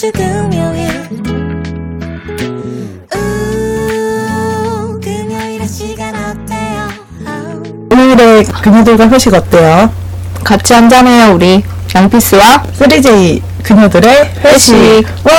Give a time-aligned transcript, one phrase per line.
[0.00, 0.88] 아주 금요일
[3.14, 6.88] 우 금요일의 시간 어때요.
[7.92, 9.92] 오늘의 그녀들과 회식 어때요?
[10.42, 11.62] 같이 한잔해요, 우리.
[11.94, 14.74] 양피스와 3J 그녀들의 회식.
[14.74, 15.06] 회식.
[15.24, 15.32] 와!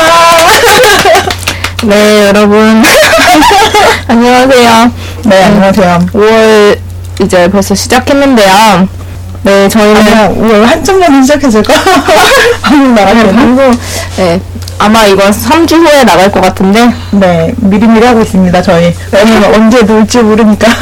[1.84, 2.84] 네, 여러분.
[4.07, 4.91] 안녕하세요.
[5.25, 6.00] 네, 안녕하세요.
[6.14, 6.80] 5월
[7.23, 9.00] 이제 벌써 시작했는데요.
[9.44, 10.04] 네, 저희는
[10.36, 11.74] 5월 한참 전에 시작했을까?
[12.62, 13.34] 방금 네?
[13.34, 13.71] 방송,
[14.18, 14.39] 네,
[14.78, 18.93] 아마 이건 3주 후에 나갈 것 같은데, 네, 미리미리 하고 있습니다, 저희.
[19.12, 20.68] 왜냐면 언제 놀지 모르니까.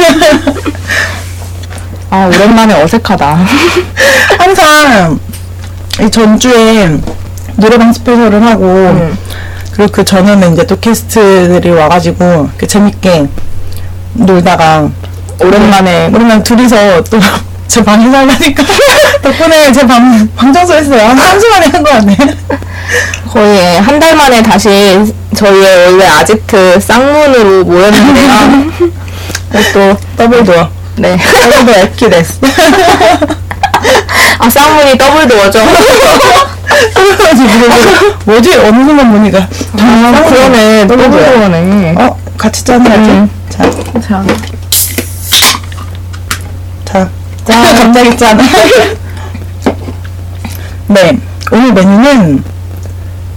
[2.11, 3.39] 아, 오랜만에 어색하다.
[4.39, 5.17] 항상
[6.01, 6.99] 이 전주에
[7.55, 9.17] 노래방 스페셜을 하고, 음.
[9.71, 13.29] 그리고 그 전에는 이제 또 게스트들이 와가지고, 재밌게
[14.15, 14.89] 놀다가,
[15.39, 17.19] 오랜만에 오랜만에 둘이서 또
[17.69, 18.63] 제 방에 살라니까
[19.21, 21.07] 덕분에 제 방 방청소 했어요.
[21.07, 22.17] 한 3주 만에 한 거 같네.
[23.31, 24.69] 거의 한 달 만에 다시
[25.35, 28.89] 저희의 원래 아지트 쌍문으로 모였는데요.
[29.73, 30.69] 또, double door.
[30.95, 31.17] 네.
[31.17, 32.39] double door 駅です.
[34.39, 35.59] 아, 쌍문이 double door죠.
[38.25, 38.55] 뭐지?
[38.57, 39.47] 어느 순간 보니까.
[39.79, 40.87] 아, 그러네.
[40.87, 41.33] double double door.
[41.35, 41.95] door네.
[41.99, 43.09] 어, 같이 짠해야지.
[43.11, 43.29] 음.
[43.49, 44.23] 자, 자, 자.
[47.49, 47.75] 짠.
[47.75, 48.37] 갑자기 짠.
[50.87, 51.17] 네.
[51.51, 52.43] 오늘 메뉴는,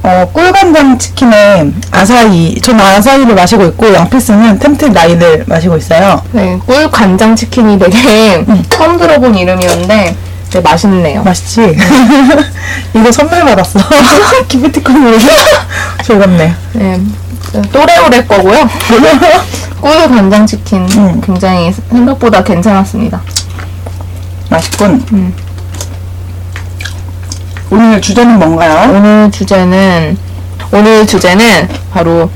[0.03, 6.21] 어, 꿀간장 치킨에 아사히, 전 아사히를 마시고 있고, 양피스는 템템 라인을 마시고 있어요.
[6.33, 10.17] 네, 꿀 간장 치킨이 되게 처음 들어본 이름이었는데
[10.51, 11.23] 네, 맛있네요.
[11.23, 11.75] 맛있지?
[12.95, 13.79] 이거 선물 받았어.
[14.49, 15.19] 기프티콘으로.
[16.05, 16.55] 즐겁네.
[16.75, 17.01] 네,
[17.73, 18.69] 또래오래 거고요.
[19.81, 21.21] 꿀 간장 치킨 음.
[21.25, 23.23] 굉장히 생각보다 괜찮았습니다.
[24.53, 25.05] 맛있군.
[25.13, 25.35] 음.
[27.71, 28.91] 오늘 주제는 뭔가요?
[28.95, 30.17] 오늘 주제는
[30.73, 32.31] 오늘 주제는 바로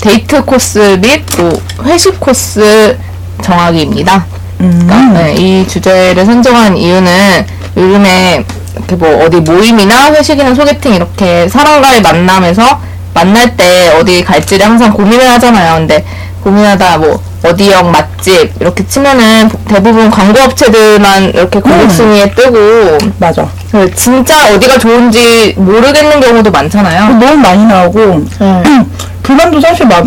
[0.00, 2.96] 데이트 코스 및 또 회식 코스
[3.42, 4.24] 정하기입니다.
[4.60, 5.10] 음.
[5.14, 8.44] 네, 이 주제를 선정한 이유는 요즘에
[8.76, 12.80] 이렇게 뭐 어디 모임이나 회식이나 소개팅 이렇게 사람과의 만남에서
[13.14, 15.74] 만날 때 어디 갈지를 항상 고민을 하잖아요.
[15.78, 16.04] 근데
[16.42, 23.48] 고민하다 뭐 어디 역 맛집 이렇게 치면은 대부분 광고 업체들만 이렇게 고객 순위에 뜨고 맞아.
[23.70, 27.18] 그 진짜 어디가 좋은지 모르겠는 경우도 많잖아요.
[27.18, 28.24] 너무 많이 나오고,
[29.22, 30.06] 불만도 사실 막,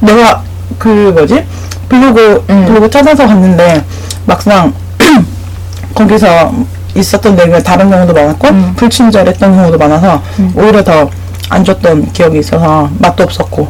[0.00, 0.42] 내가,
[0.78, 1.44] 그, 뭐지?
[1.88, 2.64] 블로그, 음.
[2.66, 3.84] 블로그 찾아서 갔는데,
[4.26, 4.74] 막상,
[5.94, 6.52] 거기서
[6.96, 8.72] 있었던 내용이 다른 경우도 많았고, 음.
[8.76, 10.20] 불친절했던 경우도 많아서,
[10.54, 11.08] 오히려 더
[11.50, 13.68] 안 좋던 기억이 있어서, 맛도 없었고.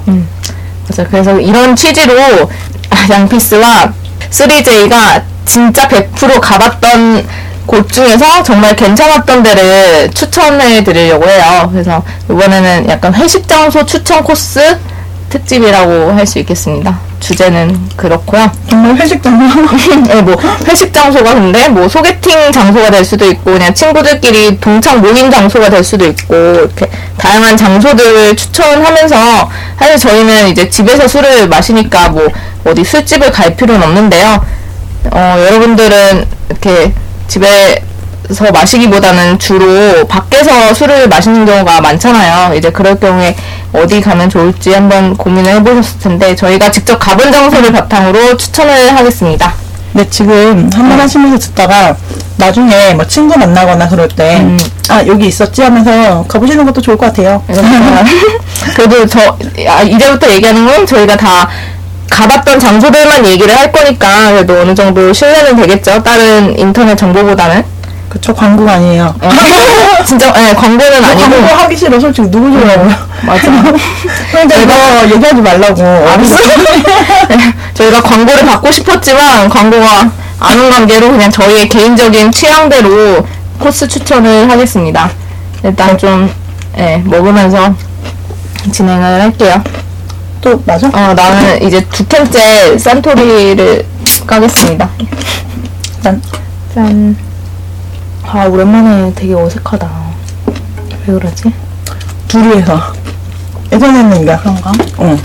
[0.89, 1.05] 맞아.
[1.05, 2.15] 그래서 이런 취지로
[2.91, 3.93] 아, 양피스와
[4.31, 7.27] 3J가 진짜 100% 가봤던
[7.67, 11.69] 곳 중에서 정말 괜찮았던 데를 추천해 드리려고 해요.
[11.71, 14.79] 그래서 이번에는 약간 회식 장소 추천 코스
[15.31, 16.99] 특집이라고 할 수 있겠습니다.
[17.21, 18.51] 주제는 그렇고요.
[18.69, 19.39] 정말 회식장.
[20.07, 25.31] 네, 뭐 회식 장소가 근데 뭐 소개팅 장소가 될 수도 있고 그냥 친구들끼리 동창 모임
[25.31, 32.29] 장소가 될 수도 있고 이렇게 다양한 장소들을 추천하면서 사실 저희는 이제 집에서 술을 마시니까 뭐
[32.65, 34.45] 어디 술집을 갈 필요는 없는데요.
[35.11, 36.93] 어, 여러분들은 이렇게
[37.27, 37.83] 집에
[38.31, 42.55] 서 마시기보다는 주로 밖에서 술을 마시는 경우가 많잖아요.
[42.55, 43.35] 이제 그럴 경우에
[43.73, 49.55] 어디 가면 좋을지 한번 고민을 해보셨을 텐데 저희가 직접 가본 장소를 바탕으로 추천을 하겠습니다.
[49.93, 51.97] 네, 지금 한 번 하시면서 듣다가
[52.37, 54.59] 나중에 뭐 친구 만나거나 그럴 때, 음.
[54.91, 57.43] 아, 여기 있었지 하면서 가보시는 것도 좋을 것 같아요.
[58.77, 61.49] 그래도 저 아, 이제부터 얘기하는 건 저희가 다
[62.11, 66.03] 가봤던 장소들만 얘기를 할 거니까 그래도 어느 정도 신뢰는 되겠죠.
[66.03, 67.78] 다른 인터넷 정보보다는.
[68.09, 69.15] 그쵸, 광고가 아니에요.
[70.07, 72.31] 진짜 네, 광고는 아니고 광고 하기 싫어, 솔직히.
[72.31, 72.89] 누구 좋아해요?
[73.23, 73.51] 맞아.
[74.33, 75.83] 그러니까 이거 얘기하지 말라고.
[75.83, 76.37] 알았어.
[77.29, 80.11] 네, 저희가 광고를 받고 싶었지만 광고가
[80.41, 83.27] 안온 관계로 그냥 저희의 개인적인 취향대로
[83.59, 85.11] 코스 추천을 하겠습니다.
[85.65, 86.33] 일단 좀
[86.79, 87.75] 예, 먹으면서
[88.73, 89.63] 진행을 할게요.
[90.41, 90.87] 또, 맞아?
[90.89, 93.85] 어, 나는 이제 두 캔째 산토리를
[94.27, 94.89] 까겠습니다.
[96.05, 96.23] 난,
[96.75, 97.17] 짠.
[98.31, 99.89] 아, 오랜만에 되게 어색하다.
[101.07, 101.53] 왜 그러지?
[102.29, 102.81] 둘이 해서.
[103.73, 104.39] 예전에는 이거.
[104.39, 104.73] 그런가?
[105.01, 105.19] 응.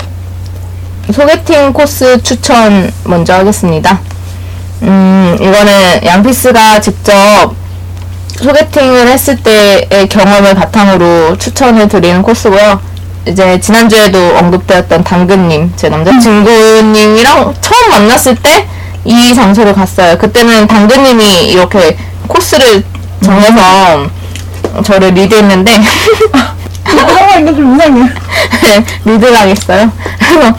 [1.12, 4.00] 소개팅 코스 추천 먼저 하겠습니다.
[4.84, 7.54] 음, 이거는 양피스가 직접
[8.38, 12.80] 소개팅을 했을 때의 경험을 바탕으로 추천을 드리는 코스고요.
[13.28, 18.68] 이제 지난주에도 언급되었던 당근님, 제 남자친구님이랑 처음 만났을 때
[19.06, 20.18] 이 장소를 갔어요.
[20.18, 21.98] 그때는 당근님이 이렇게
[22.28, 22.84] 코스를
[23.24, 24.08] 정해서
[24.84, 25.72] 저를 리드했는데
[26.86, 28.02] 상황이 좀 이상해.
[28.64, 29.92] 네, 리드 가겠어요.
[30.20, 30.54] 그래서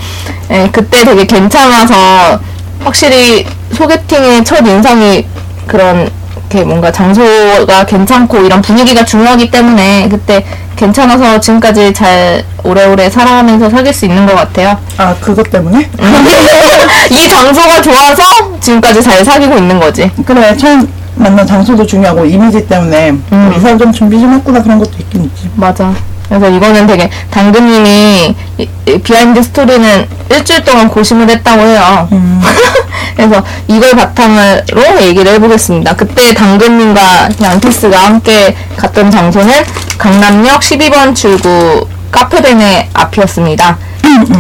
[0.50, 2.38] 예, 그때 되게 괜찮아서
[2.82, 5.26] 확실히 소개팅의 첫 인상이
[5.66, 6.10] 그런
[6.54, 10.44] 이렇게 뭔가 장소가 괜찮고 이런 분위기가 중요하기 때문에 그때
[10.76, 14.78] 괜찮아서 지금까지 잘 오래오래 살아가면서 사귈 수 있는 것 같아요.
[14.96, 15.88] 아, 그것 때문에?
[17.10, 20.10] 이 장소가 좋아서 지금까지 잘 사귀고 있는 거지.
[20.24, 23.54] 그래, 처음 만난 장소도 중요하고 이미지 때문에 음.
[23.56, 25.50] 이 사람 준비 좀 했구나 그런 것도 있긴 있지.
[25.54, 25.92] 맞아.
[26.28, 32.08] 그래서 이거는 되게 당근님이 이- 이 비하인드 스토리는 일주일 동안 고심을 했다고 해요.
[32.12, 32.40] 음.
[33.14, 35.94] 그래서 이걸 바탕으로 얘기를 해보겠습니다.
[35.94, 39.52] 그때 당근님과 원피스가 함께 갔던 장소는
[39.98, 43.76] 강남역 12번 출구 카페베네 앞이었습니다.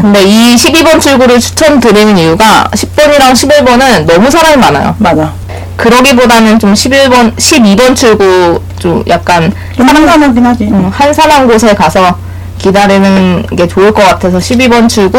[0.00, 4.94] 근데 이 12번 출구를 추천드리는 이유가 10번이랑 11번은 너무 사람이 많아요.
[4.98, 5.32] 맞아.
[5.76, 10.64] 그러기보다는 좀 11번, 12번 출구 좀 약간 좀 한산하긴 하지.
[10.64, 12.16] 음, 한산한 곳에 가서
[12.58, 15.18] 기다리는 게 좋을 것 같아서 12번 출구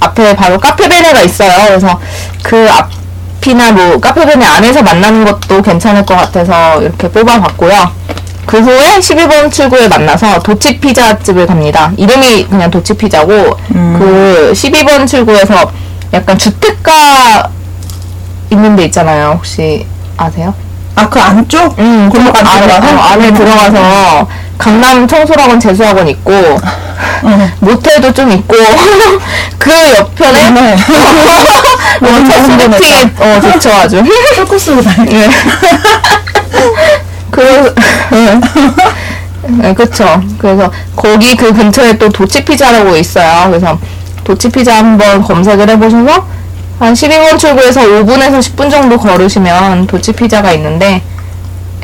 [0.00, 1.50] 앞에 바로 카페베네가 있어요.
[1.66, 1.98] 그래서
[2.42, 8.04] 그 앞이나 뭐 카페베네 안에서 만나는 것도 괜찮을 것 같아서 이렇게 뽑아봤고요.
[8.46, 11.92] 그 후에 12번 출구에 만나서 도치 피자집을 갑니다.
[11.96, 13.32] 이름이 그냥 도치 피자고
[13.74, 13.96] 음.
[13.98, 15.72] 그 12번 출구에서
[16.12, 17.48] 약간 주택가
[18.50, 19.32] 있는 데 있잖아요.
[19.36, 19.86] 혹시
[20.16, 20.54] 아세요?
[20.96, 21.76] 아, 그 안쪽?
[21.78, 22.96] 음, 골목 안에 안에, 들어가서?
[22.96, 26.32] 어, 안에 들어가서 강남 청소학원 재수학원 있고
[27.24, 27.52] 응.
[27.60, 28.54] 모텔도 좀 있고
[29.58, 30.74] 그 옆편에 네.
[30.74, 34.02] 어, 첫 소개팅에 어 좋죠 아주
[34.36, 35.28] 풀코스로 다니 네.
[37.30, 37.74] 그
[39.46, 43.78] 네, 그쵸 그래서 거기 그 근처에 또 도치피자라고 있어요 그래서
[44.22, 46.24] 도치피자 한번 검색을 해보셔서
[46.78, 51.02] 한 12번 출구에서 5분에서 10분 정도 걸으시면 도치피자가 있는데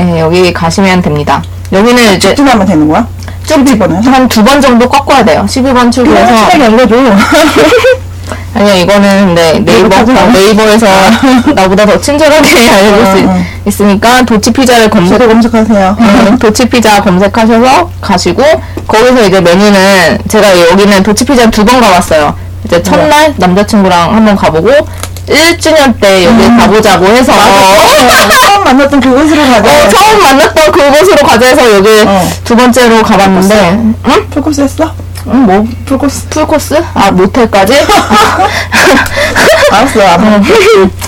[0.00, 1.42] 예, 여기 가시면 됩니다
[1.72, 3.06] 여기는 이제 직진하면 되는 거야?
[3.46, 4.04] 좀 12번은?
[4.04, 5.44] 한두 번 정도 꺾어야 돼요.
[5.48, 6.50] 12번 출구에서.
[6.50, 6.76] 시간이.
[8.54, 10.86] 아니요, 이거는 근데 네이버, 네이버까지 어, 네이버에서
[11.54, 13.44] 나보다 더 친절하게 알려줄 수 어, 어.
[13.66, 15.96] 있, 으니까 도치 피자를 검색, 저도 검색하세요.
[16.00, 18.42] 음, 도치 피자 검색하셔서 가시고,
[18.86, 22.34] 거기서 이제 메뉴는, 제가 여기는 도치 피자 두 번 가봤어요.
[22.64, 24.70] 이제 첫날 남자친구랑 한번 가보고,
[25.28, 27.32] 1주년 때 여기 가보자고 해서,
[28.40, 29.70] 처음 만났던 그곳으로 가자.
[29.70, 32.28] 어, 처음 만났던 그곳으로 가자 해서 여기 어.
[32.44, 33.70] 두 번째로 가봤는데,
[34.06, 34.26] 응?
[34.30, 34.92] 풀코스 했어?
[35.26, 36.28] 응, 뭐, 풀코스.
[36.30, 36.82] 풀코스?
[36.94, 37.74] 아, 모텔까지?
[39.70, 40.42] 알았어, 안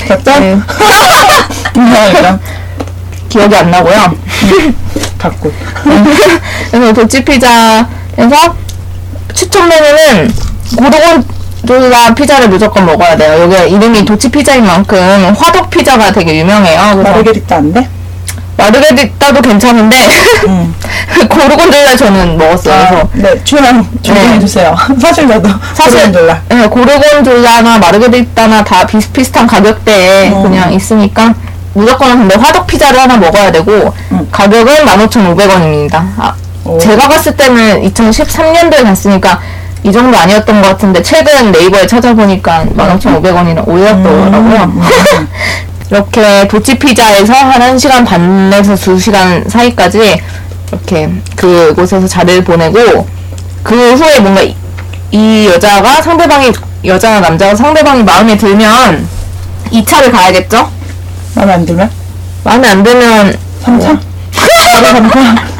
[0.06, 0.38] 됐다?
[0.40, 0.58] 네.
[1.74, 2.38] 인정하니까.
[3.28, 4.14] 기억이 안 나고요.
[5.18, 5.52] 갖고.
[6.70, 8.54] 그래서 도치피자에서
[9.34, 10.32] 추천 메뉴는
[10.76, 11.24] 고르곤
[11.66, 13.42] 졸라 피자를 무조건 먹어야 돼요.
[13.42, 14.98] 여기 이름이 도치 피자인 만큼
[15.38, 16.80] 화덕 피자가 되게 유명해요.
[16.94, 17.88] 그래서 마르게리타 안 돼?
[18.56, 19.96] 마르게리따도 괜찮은데
[20.48, 20.74] 응.
[21.28, 22.74] 고르곤졸라 저는 먹었어요.
[22.74, 24.76] 아, 그래서 네, 출연 준비해주세요.
[25.00, 25.48] 사실 저도.
[25.74, 26.40] 사실 몰라.
[26.48, 30.42] 네, 고르곤졸라나 마르게리따나 다 비슷비슷한 가격대에 어.
[30.42, 31.34] 그냥 있으니까
[31.74, 34.28] 무조건 근데 화덕 피자를 하나 먹어야 되고 음.
[34.30, 35.94] 가격은 15,500원입니다.
[36.18, 36.78] 아, 오.
[36.78, 39.40] 제가 갔을 때는 2013년도에 갔으니까
[39.84, 44.62] 이 정도 아니었던 것 같은데 최근 네이버에 찾아보니까 15,500원이나 올렸더라고요.
[44.64, 44.82] 음,
[45.90, 50.22] 이렇게 도치 피자에서 한 1시간 반에서 2시간 사이까지
[50.70, 53.06] 이렇게 그곳에서 자리를 보내고
[53.62, 54.54] 그 후에 뭔가 이,
[55.10, 56.52] 이 여자가 상대방이
[56.84, 59.06] 여자나 남자가 상대방이 마음에 들면
[59.70, 60.70] 2차를 가야겠죠?
[61.34, 61.90] 마음에 안 들면?
[62.44, 63.98] 마음에 안 들면 3차?
[64.34, 65.52] 바로 3차?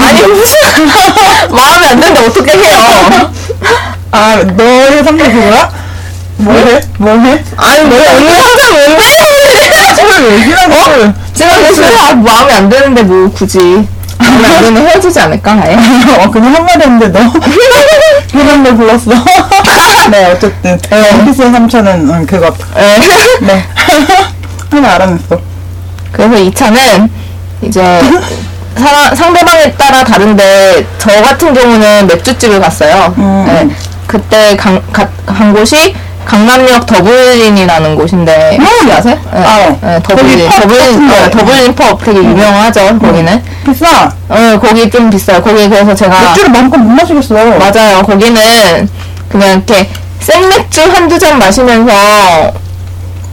[0.00, 0.56] 아니 무슨
[1.50, 3.32] 마음에 안 드는데 어떻게 해요?
[4.14, 5.70] 아, 너의 3차 그거야?
[6.36, 6.80] 뭘 해?
[6.98, 7.42] 뭘 해?
[7.56, 9.02] 아니 뭐 언니 항상 뭔데?
[9.94, 11.12] 술 얘기라고.
[11.34, 13.58] 제가 그래서 아, 마음에 안 드는데 뭐 굳이
[14.18, 15.74] 마음에 안 헤어지지 않을까 아예?
[16.22, 17.20] 어, 그냥 한마디 했는데 너.
[18.32, 19.10] 그런 걸 불렀어.
[20.10, 20.78] 네, 어쨌든.
[20.90, 22.52] 원피스의 3차는 음, 그거.
[22.76, 23.00] 네.
[23.40, 23.64] 네.
[24.70, 25.38] 하나 알아냈어.
[26.12, 27.08] 그래서 2차는
[27.62, 28.00] 이제
[28.76, 33.14] 사- 상대방에 따라 다른데 저 같은 경우는 맥주집을 갔어요.
[33.18, 33.68] 음, 네.
[34.04, 34.06] 음.
[34.06, 35.94] 그때 간, 가, 간 곳이
[36.24, 39.18] 강남역 더블린이라는 곳인데 혹시 아세요?
[39.32, 39.38] 네.
[39.38, 39.78] 알아요.
[39.82, 40.48] 네, 더블린.
[40.48, 41.10] 거기 더블린.
[41.10, 42.98] 어, 더블린 펍 되게 유명하죠.
[42.98, 43.42] 거기는.
[43.64, 44.10] 비싸.
[44.28, 45.42] 어, 거기 좀 비싸요.
[45.42, 47.34] 거기 그래서 제가 맥주를 마음껏 못 마시겠어.
[47.34, 48.02] 맞아요.
[48.02, 48.88] 거기는
[49.28, 49.88] 그냥 이렇게
[50.20, 51.92] 생맥주 한두 잔 마시면서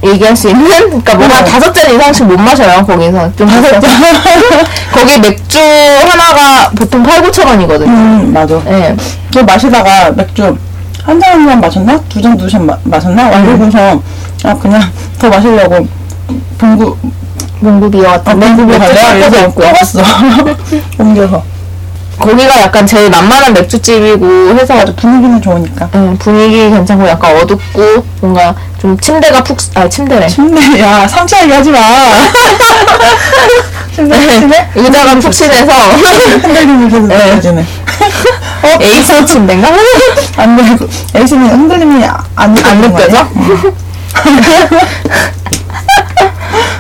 [0.04, 1.46] 얘기할 수 있는 그러니까 뭐가 어.
[1.46, 2.84] 다섯 잔 이상씩 못 마셔요.
[2.86, 3.92] 거기서 좀 다섯 잔.
[4.94, 7.90] 거기 맥주 하나가 보통 8, 9천 원이거든요.
[7.92, 8.60] 음, 맞아.
[8.68, 8.96] 예.
[9.32, 10.58] 저 마시다가 맥주
[11.04, 12.00] 한잔한잔 마셨나?
[12.10, 13.44] 두 잔 두 잔 마셨나?
[13.44, 14.02] 그러고서
[14.44, 14.82] 아 그냥
[15.20, 15.88] 더 마시려고
[16.58, 16.98] 봉구
[17.60, 19.30] 몽구비어 아, 같은데 봉구비 맥주 갈래?
[19.50, 20.02] 뽑았어
[20.98, 21.44] 옮겨서
[22.22, 25.90] 거기가 약간 제일 만만한 맥주집이고 해서 맞아 분위기는 좋으니까.
[25.96, 30.28] 음, 분위기 괜찮고 약간 어둡고 뭔가 좀 침대가 푹, 아 침대래.
[30.28, 31.80] 침대 야 상처하게 하지 마.
[33.96, 37.18] 침대 침대 의자가 푹신해서 흔들림이 계속 네.
[37.18, 37.66] 느껴지네.
[38.80, 39.70] 에이스 침대인가?
[40.38, 40.64] 안 돼.
[41.16, 43.28] 에이스는 흔들림이 안, 안안 느껴져?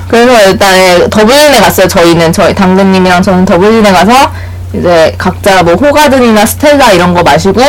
[0.08, 1.88] 그래서 일단 에 더블린에 갔어요.
[1.88, 4.32] 저희는 저희 당근님이랑 저는 더블린에 가서
[4.74, 7.62] 이제 각자 뭐 호가든이나 스텔라 이런 거 마시고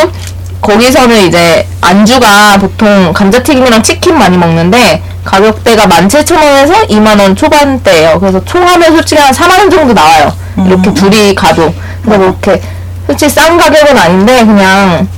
[0.60, 8.18] 거기서는 이제 안주가 보통 감자튀김이랑 치킨 많이 먹는데 가격대가 17,000원에서 2만원 초반대예요.
[8.20, 10.32] 그래서 총 하면 솔직히 한 4만원 정도 나와요.
[10.66, 11.72] 이렇게 둘이 가도.
[12.02, 12.62] 그래서 뭐 이렇게
[13.06, 15.08] 솔직히 싼 가격은 아닌데 그냥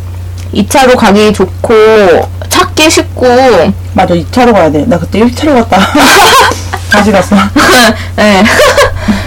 [0.54, 1.74] 2차로 가기 좋고
[2.48, 3.26] 찾기 쉽고
[3.92, 4.84] 맞아 2차로 가야 돼.
[4.86, 5.78] 나 그때 1차로 갔다.
[6.90, 7.36] 다시 갔어.
[8.16, 8.44] 네.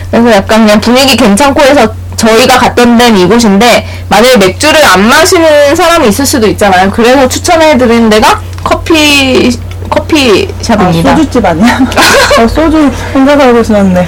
[0.09, 6.09] 그래서 약간 그냥 분위기 괜찮고 해서 저희가 갔던 데는 이곳인데 만약에 맥주를 안 마시는 사람이
[6.09, 6.91] 있을 수도 있잖아요.
[6.91, 11.15] 그래서 추천해 드리는 데가 커피 아, 커피 샵입니다.
[11.15, 11.79] 소주집 아니야?
[12.39, 14.07] 어, 소주 혼자 살고 있었는데.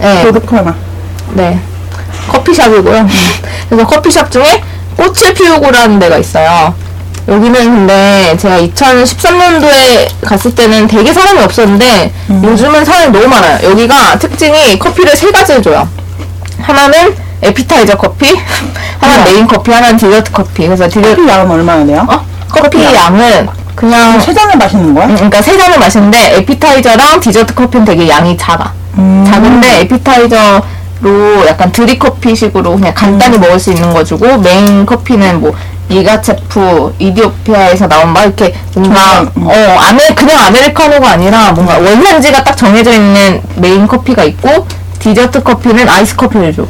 [0.00, 0.74] 네, 도둑하나.
[1.34, 1.60] 네.
[2.28, 3.06] 커피샵이고요.
[3.68, 4.62] 그래서 커피샵 중에
[4.96, 6.74] 꽃을 피우고라는 데가 있어요.
[7.28, 13.70] 여기는 근데 제가 2013년도에 갔을 때는 되게 사람이 없었는데 요즘은 사람이 너무 많아요.
[13.70, 15.88] 여기가 특징이 커피를 세 가지를 줘요.
[16.60, 18.26] 하나는 에피타이저 커피,
[19.00, 19.32] 하나는 우와.
[19.32, 20.66] 메인 커피, 하나는 디저트 커피.
[20.66, 22.06] 그래서 디저트 커피 양은 얼마나 돼요?
[22.08, 22.24] 어?
[22.48, 25.06] 커피 커피 양은 그냥 세 잔을 마시는 거야?
[25.06, 28.72] 음, 그러니까 세 잔을 마시는데 에피타이저랑 디저트 커피는 되게 양이 작아.
[28.98, 29.24] 음.
[29.26, 35.54] 작은데 에피타이저로 약간 드립커피식으로 그냥 간단히 먹을 수 있는 거 주고 메인 커피는 뭐
[35.88, 39.46] 예가체프 이디오피아에서 나온 막 이렇게 뭔가 정말, 음.
[39.48, 44.66] 어 아메 그냥 아메리카노가 아니라 뭔가 원산지가 딱 정해져 있는 메인 커피가 있고
[44.98, 46.66] 디저트 커피는 아이스 커피를 줘.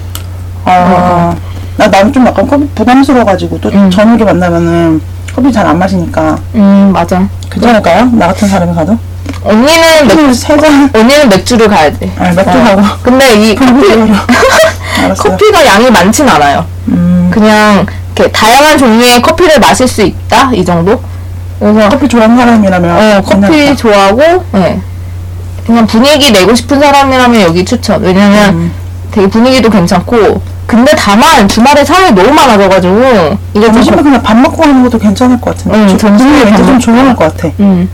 [0.64, 1.34] 아,
[1.76, 3.90] 나 나는 좀 약간 커피 부담스러워가지고 또 음.
[3.90, 5.00] 저녁에 만나면은
[5.34, 7.26] 커피 잘 안 마시니까 음 맞아.
[7.50, 8.06] 괜찮을까요?
[8.12, 8.96] 나 같은 사람이 가도?
[9.44, 10.90] 언니는 맥, 커피 세 잔.
[10.94, 12.10] 언니는 맥주를 가야 돼.
[12.18, 12.62] 아, 맥주 어.
[12.64, 12.82] 가고.
[13.02, 13.90] 근데 이 커피
[15.04, 15.22] 알았어.
[15.30, 16.64] 커피가 양이 많진 않아요.
[16.88, 21.00] 음, 그냥 이렇게 다양한 종류의 커피를 마실 수 있다 이 정도.
[21.58, 22.90] 그래서 커피 좋아하는 사람이라면.
[23.18, 23.74] 어, 커피 괜찮다.
[23.76, 24.80] 좋아하고 네.
[25.66, 28.02] 그냥 분위기 내고 싶은 사람이라면 여기 추천.
[28.02, 28.72] 왜냐면 음.
[29.12, 34.56] 되게 분위기도 괜찮고 근데 다만 주말에 사람이 너무 많아져가지고 이게 좀 점심에 그냥 밥 먹고
[34.62, 35.76] 가는 것도 괜찮을 것 같은데.
[35.78, 36.78] 응, 저- 점심에 왠지 밥 좀.
[36.80, 37.48] 조용할 것 같아.
[37.60, 37.88] 음.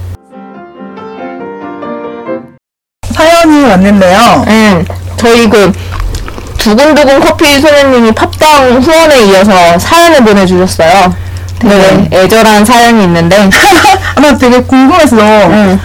[3.12, 4.44] 사연이 왔는데요.
[4.46, 4.84] 음,
[5.16, 5.72] 저희 그
[6.58, 11.12] 두근두근 커피 소녀님이 팝당 후원에 이어서 사연을 보내주셨어요.
[11.58, 12.08] 되게 네.
[12.12, 13.36] 애절한 사연이 있는데,
[14.14, 15.80] 아, 나 되게 궁금해서 음,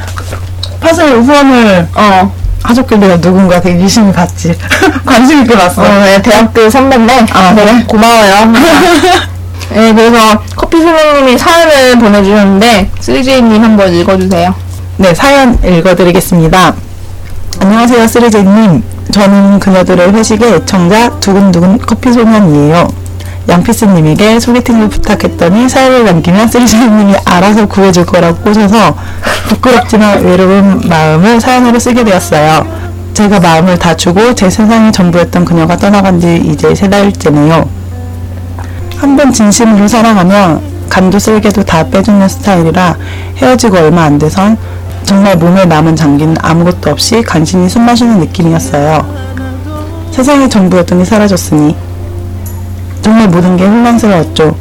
[0.79, 2.31] 팟을 후원을 어,
[2.63, 4.57] 하셨길래 누군가 되게 유심히 봤지.
[5.05, 5.81] 관심 있게 봤어.
[5.81, 7.83] 어, 네, 대학교 선배인데, 아, 네, 그래?
[7.87, 8.53] 고마워요.
[9.69, 14.53] 네, 그래서 커피 소녀님이 사연을 보내주셨는데, 쓰리제이님 한번 읽어주세요.
[14.97, 16.73] 네, 사연 읽어드리겠습니다.
[17.59, 18.83] 안녕하세요, 쓰리제님.
[19.11, 23.02] 저는 그녀들의 회식의 애청자 두근두근 커피 소년이에요.
[23.47, 28.95] 양피스님에게 소개팅을 부탁했더니 사연을 남기면 쓰리제님이 알아서 구해줄 거라고 꼬셔서
[29.49, 32.65] 부끄럽지만 외로운 마음을 사연으로 쓰게 되었어요.
[33.13, 37.67] 제가 마음을 다 주고 제 세상의 전부였던 그녀가 떠나간 지 이제 세 달째네요.
[38.97, 42.95] 한 번 진심으로 사랑하면 간도 쓸개도 다 빼주는 스타일이라
[43.37, 44.57] 헤어지고 얼마 안 돼선
[45.03, 49.05] 정말 몸에 남은 장기는 아무것도 없이 간신히 숨 마시는 느낌이었어요.
[50.11, 51.75] 세상의 전부였더니 사라졌으니
[53.03, 54.55] 정말 모든 게 혼란스러웠죠.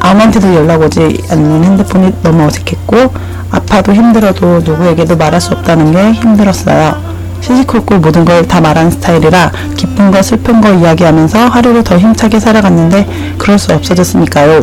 [0.00, 3.14] 아무한테도 연락 오지 않는 핸드폰이 너무 어색했고
[3.50, 7.12] 아파도 힘들어도 누구에게도 말할 수 없다는 게 힘들었어요.
[7.40, 13.06] 시시콜콜 모든 걸 다 말하는 스타일이라 기쁜 거 슬픈 거 이야기하면서 하루를 더 힘차게 살아갔는데
[13.38, 14.62] 그럴 수 없어졌으니까요.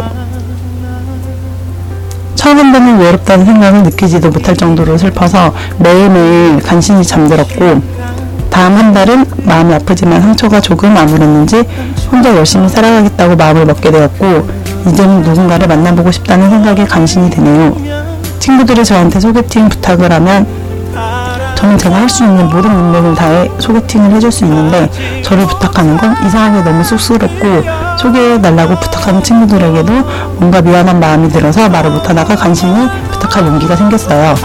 [2.36, 7.82] 처음 한 번은 외롭다는 생각을 느끼지도 못할 정도로 슬퍼서 매일매일 간신히 잠들었고
[8.50, 11.64] 다음 한 달은 마음이 아프지만 상처가 조금 아물었는지
[12.12, 14.48] 혼자 열심히 살아가겠다고 마음을 먹게 되었고
[14.88, 17.76] 이제는 누군가를 만나보고 싶다는 생각이 간신히 드네요.
[18.40, 20.48] 친구들이 저한테 소개팅 부탁을 하면
[21.60, 24.90] 저는 제가 할 수 있는 모든 능력을 다해 소개팅을 해줄 수 있는데
[25.22, 27.64] 저를 부탁하는 건 이상하게 너무 쑥스럽고
[27.98, 29.94] 소개해달라고 부탁하는 친구들에게도
[30.38, 34.36] 뭔가 미안한 마음이 들어서 말을 못하다가 간신히 부탁할 용기가 생겼어요.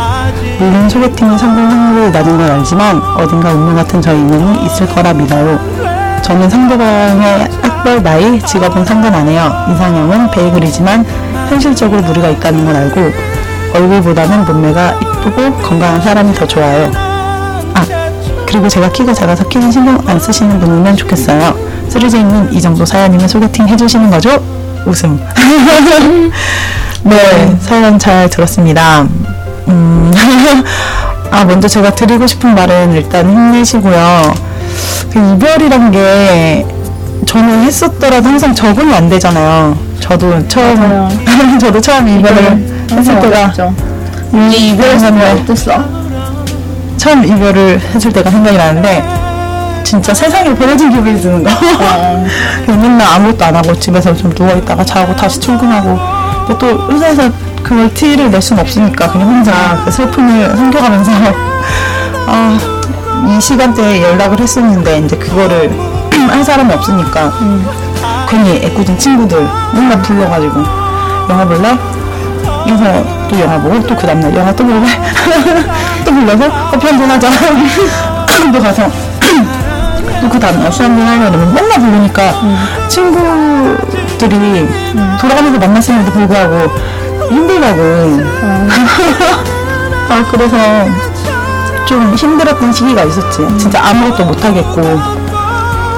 [0.58, 5.58] 물론 소개팅의 성공 확률이 낮은 걸 알지만 어딘가 운명 같은 저희 인연이 있을 거라 믿어요.
[6.22, 9.52] 저는 상대방의 학벌, 나이, 직업은 상관 안 해요.
[9.70, 11.04] 이상형은 베이글이지만
[11.48, 13.12] 현실적으로 무리가 있다는 걸 알고
[13.74, 16.90] 얼굴보다는 몸매가 이쁘고 건강한 사람이 더 좋아요.
[16.94, 17.84] 아,
[18.46, 21.54] 그리고 제가 키가 작아서 키는 신경 안 쓰시는 분이면 좋겠어요.
[21.88, 24.42] 쓰리제이님 이 정도 사연이면 소개팅 해주시는 거죠?
[24.86, 25.20] 웃음.
[27.02, 29.06] 네, 사연 잘 들었습니다.
[29.68, 30.12] 음,
[31.30, 34.34] 아, 먼저 제가 드리고 싶은 말은 일단 힘내시고요.
[35.12, 36.64] 그 이별이란 게
[37.26, 39.76] 저는 했었더라도 항상 적응이 안 되잖아요.
[39.98, 41.08] 저도 처음.
[41.58, 43.52] 저도 처음 이별을 했을 때가
[44.32, 45.84] 이 이별하면 어땠어?
[46.96, 49.04] 처음 이별을 했을 때가 생각이 나는데
[49.84, 51.50] 진짜 세상에 버려진 기분이 드는 거.
[52.64, 55.98] 그냥 맨날 아무것도 안 하고 집에서 좀 누워 있다가 자고 다시 출근하고.
[56.46, 57.30] 근데 또 회사에서
[57.62, 61.12] 그걸 티를 낼 수는 없으니까 그냥 혼자 그 슬픔을 숨겨가면서.
[62.26, 62.58] 아,
[63.28, 65.70] 이 시간대에 연락을 했었는데 이제 그거를
[66.30, 67.32] 할 사람이 없으니까
[68.28, 70.64] 괜히 애꿎은 친구들 맨날 불러가지고.
[71.28, 71.78] 영화 볼래?
[72.64, 74.86] 그래서 또 영화 보고 또 그 다음날 영화 또 볼래?
[76.04, 77.28] 또 불러서 커피 한잔 하자
[78.52, 78.88] 또 가서
[80.20, 82.22] 또 그 다음날 술 한잔 하려 이러면 맨날 부르니까
[82.88, 84.68] 친구들이
[85.20, 86.70] 돌아가면서 만났음에도 불구하고
[87.30, 87.80] 힘들다고
[90.10, 90.56] 아 그래서
[91.86, 94.80] 좀 힘들었던 시기가 있었지 진짜 아무것도 못하겠고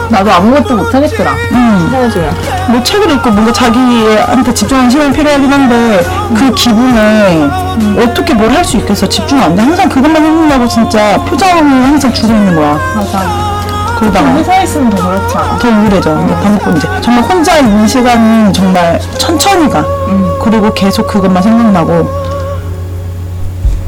[0.08, 1.32] 나도 아무것도 못하겠더라.
[1.52, 1.90] 음.
[1.92, 2.55] 헤어지면.
[2.68, 6.04] 뭐 책을 읽고 뭔가 자기한테 집중하는 시간이 필요하긴 한데
[6.34, 7.48] 그 기분에
[8.02, 9.06] 어떻게 뭘 할 수 있겠어?
[9.08, 9.62] 집중 안 돼.
[9.62, 12.78] 항상 그것만 생각하고 진짜 표정을 항상 주고 있는 거야.
[12.96, 13.46] 맞아.
[13.98, 15.58] 그러다가 회사에 있으면 더 그렇지 않아?
[15.58, 16.14] 더 우울해져.
[16.14, 16.88] 근데 밥 먹고 이제.
[17.00, 19.84] 정말 혼자 있는 시간은 정말 천천히 가.
[20.42, 22.10] 그리고 계속 그것만 생각나고.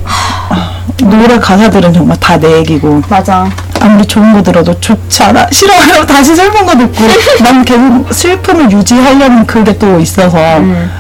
[0.05, 3.03] 하, 노래 가사들은 정말 다 내 얘기고.
[3.09, 3.49] 맞아.
[3.81, 7.05] 아무리 좋은 거 들어도 좋지 않아 싫어요 다시 슬픈 거 듣고
[7.43, 10.39] 난 계속 슬픔을 유지하려는 그게 또 있어서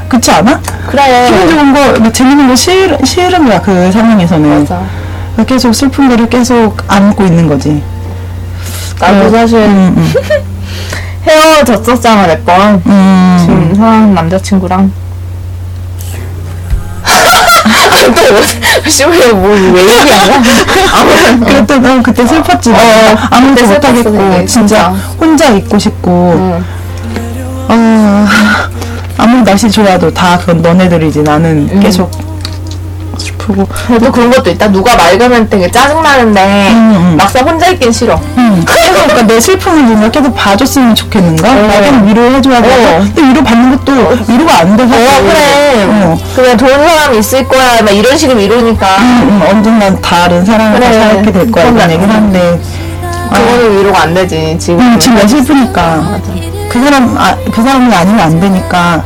[0.08, 0.60] 그렇지 않아?
[0.88, 1.26] 그래.
[1.30, 4.82] 기분 좋은 거 뭐 재밌는 거 싫, 싫은 거야 그 상황에서는 맞아.
[5.46, 7.82] 계속 슬픈 거를 계속 안고 있는 거지
[9.00, 10.12] 나도 사실 음, 음.
[11.26, 12.82] 헤어졌었잖아, 몇 번.
[12.86, 13.36] 음.
[13.38, 14.90] 지금 사랑하는 남자친구랑.
[18.06, 20.42] 또, 씨발, 뭐, 왜 얘기하냐?
[20.94, 21.40] 아무튼.
[21.40, 22.72] 그때 난 그때 슬펐지
[23.30, 24.88] 아무것도 그때 못하겠고 슬펐어, 되게, 진짜
[25.20, 26.64] 혼자 있고 싶고 응.
[27.68, 28.26] 어,
[29.16, 32.10] 아무리 날씨 좋아도 다 그건 너네들이지 나는 계속
[33.48, 34.68] 슬프고 그래도 그런 것도 있다.
[34.70, 37.16] 누가 맑으면 되게 짜증나는데, 음, 음.
[37.16, 38.20] 막상 혼자 있긴 싫어.
[38.36, 41.50] 음, 그래서 그러니까 내 슬픔을 누가 계속 봐줬으면 좋겠는가?
[41.50, 41.54] 어.
[41.54, 42.96] 나도 위로해줘야 돼.
[42.96, 43.00] 어.
[43.00, 43.92] 근데 위로 받는 것도
[44.28, 44.94] 위로가 안 돼서.
[44.94, 45.84] 어, 그래.
[45.88, 46.18] 어.
[46.36, 47.82] 그냥 좋은 사람이 있을 거야.
[47.82, 48.86] 막 이런 식으로 미루니까.
[48.98, 50.92] 음, 음, 언젠간 다른 사랑을 그래.
[50.92, 51.64] 생각하게 될 거야.
[51.72, 52.60] 그건 얘기를 하는데.
[53.32, 54.80] 그거는 위로가 안 되지, 지금.
[54.80, 56.18] 음, 지금 내 슬프니까.
[56.70, 59.02] 그 사람, 아, 그 사람이 아니면 안 되니까.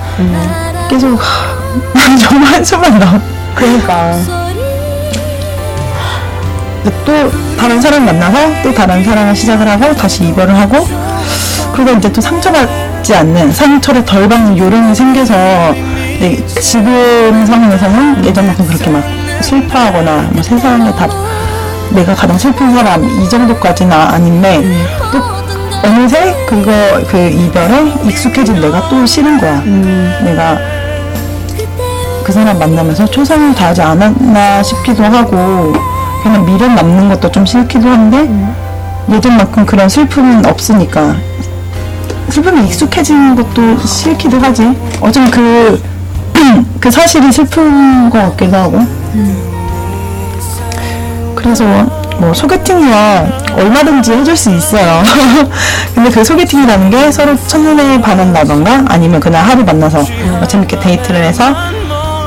[0.89, 3.32] 계속, 하, 정말 한숨만 나와.
[3.55, 4.19] 그러니까.
[7.05, 10.87] 또 다른 사람 만나서 또 다른 사랑을 시작을 하고 다시 이별을 하고
[11.73, 18.91] 그리고 이제 또 상처받지 않는 상처를 덜 받는 요령이 생겨서 네, 지금 상황에서는 예전만큼 그렇게
[18.91, 19.03] 막
[19.41, 21.09] 슬퍼하거나 뭐 세상에 다
[21.91, 24.63] 내가 가장 슬픈 사람 이 정도까지는 아닌데
[25.13, 25.21] 또
[25.87, 26.71] 어느새 그거
[27.11, 29.61] 그 이별에 익숙해진 내가 또 싫은 거야.
[30.25, 30.59] 내가
[32.23, 35.73] 그 사람 만나면서 최선을 다하지 않았나 싶기도 하고
[36.23, 38.29] 그냥 미련 남는 것도 좀 싫기도 한데
[39.11, 41.17] 예전만큼 그런 슬픔은 없으니까.
[42.29, 44.73] 슬픔에 익숙해지는 것도 싫기도 하지.
[45.01, 45.83] 어쩜 그,
[46.81, 48.79] 그 사실이 슬픈 것 같기도 하고.
[51.35, 51.65] 그래서
[52.19, 55.03] 뭐 소개팅이야 얼마든지 해줄 수 있어요.
[55.95, 60.03] 근데 그 소개팅이라는 게 서로 첫눈에 반한다던가 아니면 그날 하루 만나서
[60.39, 61.53] 뭐 재밌게 데이트를 해서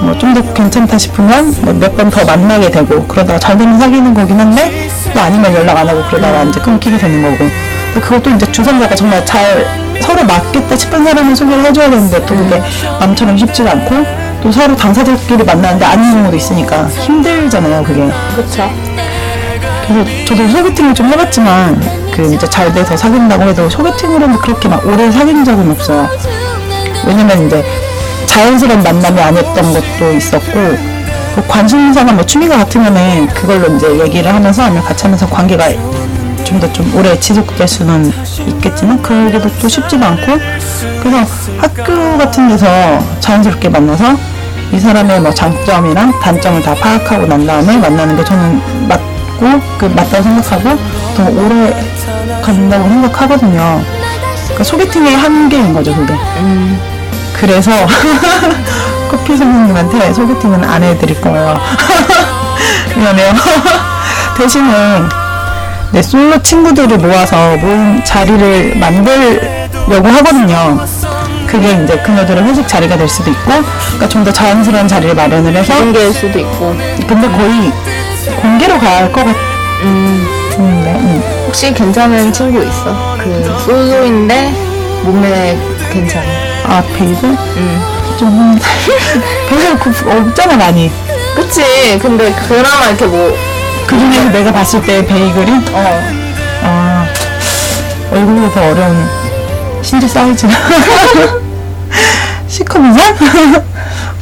[0.02, 4.14] 뭐 좀 더 괜찮다 싶으면 뭐 몇 번 더 만나게 되고 그러다가 잘 되면 사귀는
[4.14, 7.38] 거긴 한데 또 아니면 연락 안 하고 그러다가 이제 끊기게 되는 거고.
[7.94, 9.66] 근데 그것도 이제 주선자가 정말 잘
[10.02, 12.62] 서로 맞겠다 싶은 사람을 소개를 해줘야 되는데 또 그게
[13.00, 13.96] 마음처럼 쉽지가 않고
[14.44, 18.10] 또 서로 당사자끼리 만나는데 아닌 경우도 있으니까 힘들잖아요 그게.
[18.36, 18.70] 그쵸.
[19.88, 21.80] 그래서 저도 소개팅을 좀 해봤지만
[22.14, 26.10] 그 이제 잘 돼서 사귄다고 해도 소개팅으로는 그렇게 막 오래 사귄 적은 없어요.
[27.06, 27.64] 왜냐면 이제
[28.26, 30.52] 자연스러운 만남이 아니었던 것도 있었고
[31.36, 35.70] 그 관심사나 뭐 취미가 같으면은 그걸로 이제 얘기를 하면서 아니면 같이 하면서 관계가
[36.46, 38.14] 좀 더 좀 오래 지속될 수는
[38.48, 40.38] 있겠지만 그게도 또 쉽지가 않고
[41.02, 42.66] 그래서 학교 같은 데서
[43.20, 44.16] 자연스럽게 만나서
[44.72, 50.22] 이 사람의 뭐 장점이랑 단점을 다 파악하고 난 다음에 만나는 게 저는 맞고 그 맞다고
[50.24, 50.78] 생각하고
[51.18, 51.74] 더 오래
[52.44, 53.82] 간다고 생각하거든요.
[54.44, 56.14] 그러니까 소개팅의 한계인 거죠, 그게.
[57.40, 57.72] 그래서
[59.10, 61.60] 커피 선생님한테 소개팅은 안 해드릴 거예요.
[62.96, 63.34] 미안해요.
[64.38, 64.72] 대신에
[65.92, 70.80] 내 솔로 친구들을 모아서 모임 자리를 만들려고 하거든요.
[71.48, 75.74] 그게 이제 그녀들의 회식 자리가 될 수도 있고, 그러니까 좀 더 자연스러운 자리를 마련을 해서,
[75.78, 76.76] 공개일 수도 있고.
[77.08, 77.72] 근데 거의
[78.42, 79.40] 공개로 가야 할것 같은데,
[79.84, 80.28] 음,
[80.60, 81.44] 음.
[81.46, 83.16] 혹시 괜찮은 친구 있어?
[83.20, 84.52] 그 솔로인데
[85.04, 85.58] 몸매
[85.94, 86.26] 괜찮아.
[86.68, 87.30] 아, 베이글?
[87.30, 87.82] 음.
[88.18, 88.58] 좀,
[89.50, 90.92] 베이글 그- 없잖아, 많이.
[91.36, 92.00] 그치.
[92.02, 93.36] 근데 그나마 이렇게 뭐,
[93.88, 96.02] 그 중에서 내가 봤을 때 베이글이, 어,
[96.64, 97.08] 아,
[98.12, 99.08] 얼굴이 더 어려운
[99.82, 100.48] 신체 사이즈.
[102.48, 103.16] 시커먼 살?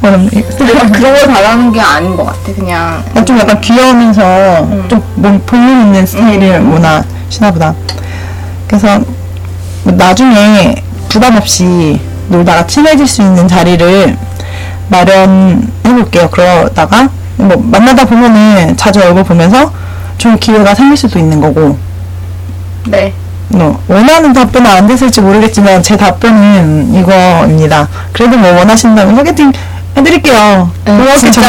[0.02, 0.30] 어렵네.
[0.32, 2.54] 내가 그런 걸 바라는 게 아닌 것 같아.
[2.54, 3.04] 그냥.
[3.14, 7.74] 난좀 약간 귀여우면서 좀몸 볼륨 있는 스타일을 원하시나 보다.
[8.68, 9.00] 그래서
[9.84, 10.76] 뭐 나중에
[11.10, 12.02] 부담 없이
[12.34, 14.18] 놀다가 친해질 수 있는 자리를
[14.90, 16.28] 마련해 볼게요.
[16.32, 19.72] 그러다가 뭐 만나다 보면은 자주 얼굴 보면서
[20.18, 21.78] 좋은 기회가 생길 수도 있는 거고.
[22.86, 23.14] 네.
[23.50, 27.88] 뭐 원하는 답변은 안 됐을지 모르겠지만 제 답변은 이거입니다.
[28.12, 29.52] 그래도 뭐 원하신다면 소개팅
[29.96, 30.72] 해드릴게요.
[30.86, 31.42] 네, 그렇게 진짜.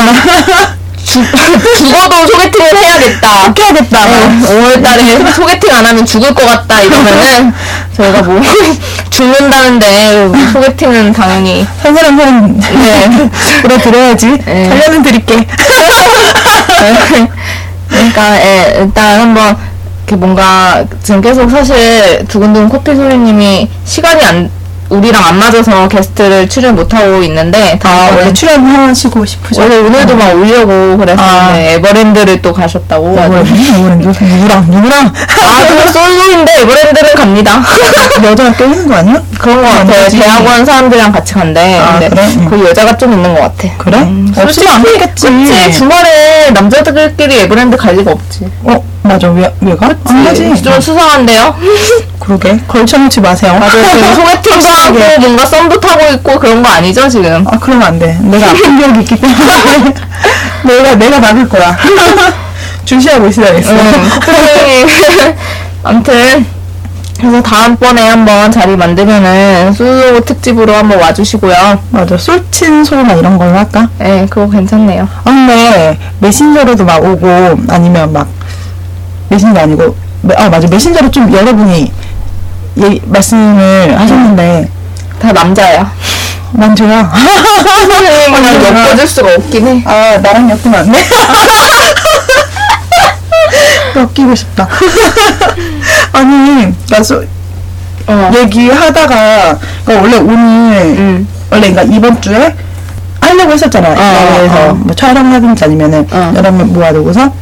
[1.05, 3.45] 정말 죽어도 소개팅을 해야겠다.
[3.47, 4.07] 꼭 해야겠다.
[4.07, 7.53] 네, 5월달에 소개팅 안 하면 죽을 것 같다 이러면은
[7.97, 8.41] 저희가 뭐
[9.11, 13.31] 죽는다는데 소개팅은 당연히 한 사람 한 네.
[13.63, 14.39] 들어드려야지.
[14.45, 14.69] 네.
[14.69, 15.47] 살려는 드릴게.
[17.89, 19.57] 그러니까 예, 일단 한번
[19.99, 24.51] 이렇게 뭔가 지금 계속 사실 두근두근 커피 소리님이 시간이 안
[24.91, 29.63] 우리랑 안 맞아서 게스트를 출연 못 하고 있는데 아 다음번에 원래 출연하시고 싶으셔.
[29.63, 31.57] 원래 오늘도 막 오려고 그랬었는데 아.
[31.57, 33.33] 에버랜드를 또 가셨다고 아주.
[33.53, 37.63] 누구랑 누구랑 누구랑 아, 저 솔로인데 에버랜드를 갑니다.
[38.23, 39.23] 여자가 껴있는 거 아니야?
[39.39, 40.09] 그런 거 같아.
[40.09, 41.79] 대학원 사람들이랑 같이 간대.
[41.79, 42.23] 아, 근데 그래?
[42.39, 42.45] 응.
[42.51, 43.69] 그 여자가 좀 있는 것 같아.
[43.79, 43.99] 그래?
[43.99, 45.27] 음, 없으면 안 갔겠지.
[45.29, 45.73] 그치.
[45.73, 48.51] 주말에 남자들끼리 에버랜드 갈 리가 없지.
[48.65, 49.89] 어 맞아 왜 왜 가?
[50.05, 50.63] 안 가지.
[50.63, 51.55] 좀 수상한데요?
[52.21, 53.55] 그러게 걸쳐놓지 마세요.
[53.61, 53.85] 맞아요.
[53.85, 57.45] 지금 소개팅도 하고 뭔가 썸도 타고 있고 그런 거 아니죠, 지금?
[57.49, 58.17] 아 그러면 안 돼.
[58.21, 59.95] 내가 아픈 기억이 있기 때문에
[60.65, 61.77] 내가 내가 막을 거야.
[62.85, 63.73] 주시하고 있어야겠어.
[63.73, 65.35] 응.
[65.83, 66.47] 아무튼.
[67.17, 71.79] 그래서 다음번에 한번 자리 만들면은 솔로 특집으로 한번 와주시고요.
[71.91, 72.19] 맞아.
[72.19, 73.89] 솔친 소나 이런 걸로 할까?
[73.99, 75.09] 네, 그거 괜찮네요.
[75.19, 77.27] 아, 근데 메신저로도 막 오고
[77.69, 78.27] 아니면 막
[79.31, 81.93] 메신저 아니고 메- 아 맞아 메신저로 좀 여러분이
[82.79, 84.69] 예, 말씀을 하셨는데
[85.19, 85.93] 다 남자야.
[86.53, 87.11] 난 좋아.
[87.63, 89.83] 선생님이랑 아, 엮어줄 수가 없긴 해.
[89.85, 90.99] 아 나랑 엮으면 안 돼?
[93.97, 94.69] 엮이고 싶다.
[96.13, 97.25] 아니 나 소,
[98.07, 98.31] 어.
[98.35, 101.27] 얘기하다가 그러니까 원래 오늘 응.
[101.51, 102.55] 원래 그러니까 이번 주에
[103.21, 103.89] 하려고 했었잖아.
[103.91, 104.75] 야외에서 어.
[104.75, 106.33] 뭐 촬영하든지 아니면은 어.
[106.37, 107.33] 여러 명 모아두고서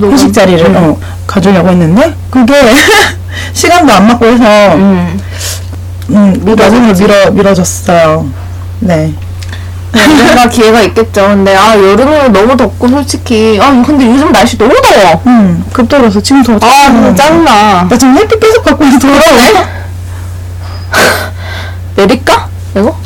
[0.00, 2.54] 회식 자리를 어, 가주려고 했는데 그게
[3.52, 4.44] 시간도 안 맞고 해서
[4.76, 5.18] 음,
[6.10, 6.54] 응.
[6.56, 8.26] 나중에 미뤄 미뤄졌어요.
[8.80, 9.12] 네.
[9.94, 11.22] 언젠가 기회가 있겠죠.
[11.28, 15.22] 근데 아 여름은 너무 덥고 솔직히 아 근데 요즘 날씨 너무 더워.
[15.26, 17.14] 음, 급떨어서 지금 더아 음.
[17.14, 17.86] 짜증나.
[17.88, 19.66] 나 지금 햇빛 계속 갖고 있어 더러워.
[21.96, 22.48] 내릴까?
[22.76, 22.96] 이거?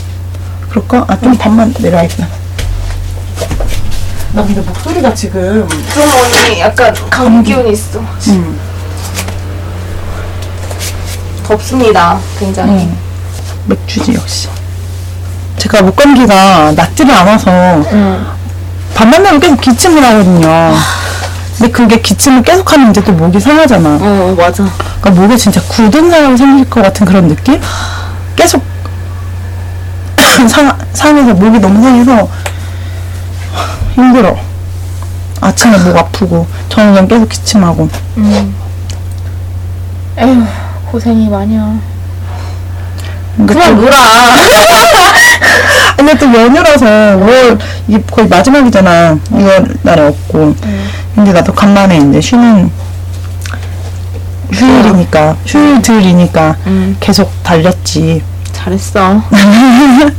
[0.68, 1.04] 그럴까?
[1.08, 2.26] 아좀 반만 내려야겠다.
[4.32, 7.98] 나 근데 목소리가 지금 좀 언니 약간 감기 기운이 있어.
[8.28, 8.58] 음.
[11.44, 12.18] 덥습니다.
[12.38, 12.84] 굉장히.
[12.84, 12.96] 음.
[13.66, 14.48] 맥주지 역시.
[15.56, 17.50] 제가 목감기가 낫지를 않아서
[17.92, 18.26] 응.
[18.94, 20.74] 밤만 되면 계속 기침을 하거든요.
[21.58, 23.98] 근데 그게 기침을 계속 하면 이제 또 목이 상하잖아.
[24.00, 24.64] 어 맞아.
[25.00, 27.60] 그러니까 목에 진짜 굳은 사람이 생길 것 같은 그런 느낌?
[28.36, 28.62] 계속
[30.48, 32.28] 상, 상해서 목이 너무 상해서
[33.94, 34.36] 힘들어.
[35.40, 37.88] 아침에 목 아프고 저녁엔 계속 기침하고
[40.18, 40.44] 에휴
[40.90, 41.78] 고생이 많이야.
[43.36, 43.96] 근데 그냥 또, 놀아.
[45.96, 47.58] 근데 또 연휴라서 5월
[47.88, 49.18] 이게 거의 마지막이잖아.
[49.30, 50.54] 이거 날에 없고.
[51.14, 52.70] 근데 나도 간만에 이제 쉬는
[54.52, 56.96] 휴일이니까 휴일들이니까 음.
[57.00, 58.22] 계속 달렸지.
[58.52, 59.22] 잘했어.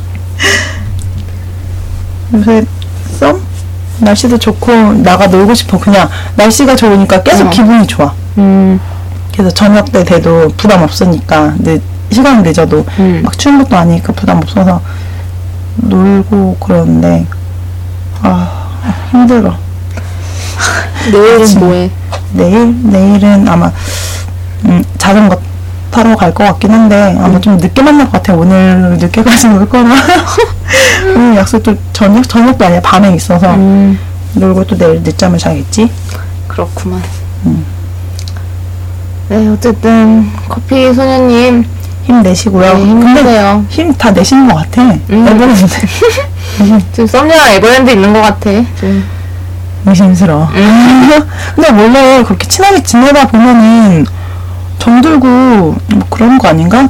[2.34, 2.64] 요새
[3.22, 3.40] 썸?
[4.00, 4.72] 날씨도 좋고
[5.04, 5.78] 나가 놀고 싶어.
[5.78, 7.50] 그냥 날씨가 좋으니까 계속 어.
[7.52, 8.12] 기분이 좋아.
[8.40, 8.80] 음.
[9.32, 11.80] 그래서 저녁 때 돼도 부담 없으니까 근데
[12.12, 13.22] 시간 늦어도 음.
[13.24, 14.82] 막 추운 것도 아니니까 부담 없어서
[15.78, 17.28] 놀고 그러는데
[18.24, 18.50] 아
[19.12, 19.56] 힘들어.
[21.12, 21.60] 내일은.
[21.60, 21.92] 뭐해?
[22.34, 23.72] 내일 내일은 아마
[24.66, 25.40] 음, 자전거
[25.92, 28.34] 타러 갈 것 같긴 한데 아마 좀 늦게 만날 것 같아.
[28.34, 29.90] 오늘 늦게까지 놀 거라.
[31.16, 33.98] 오늘 약속도 저녁 저녁도 아니야 밤에 있어서 음.
[34.34, 35.90] 놀고 또 내일 늦잠을 자겠지.
[36.48, 37.02] 그렇구만.
[39.30, 41.64] 네, 어쨌든 커피 소녀님
[42.04, 42.74] 힘내시고요.
[42.74, 43.66] 네, 힘내세요.
[43.70, 44.82] 힘 다 내시는 것 같아.
[44.84, 45.28] 음.
[45.28, 45.66] 에버랜드.
[46.92, 48.50] 지금 썸녀랑 에버랜드 있는 것 같아.
[48.76, 49.04] 지금.
[49.86, 50.48] 의심스러워.
[50.54, 51.10] 음.
[51.56, 54.06] 근데 원래 그렇게 친하게 지내다 보면은
[54.80, 55.78] 정들고 뭐
[56.10, 56.88] 그런 거 아닌가?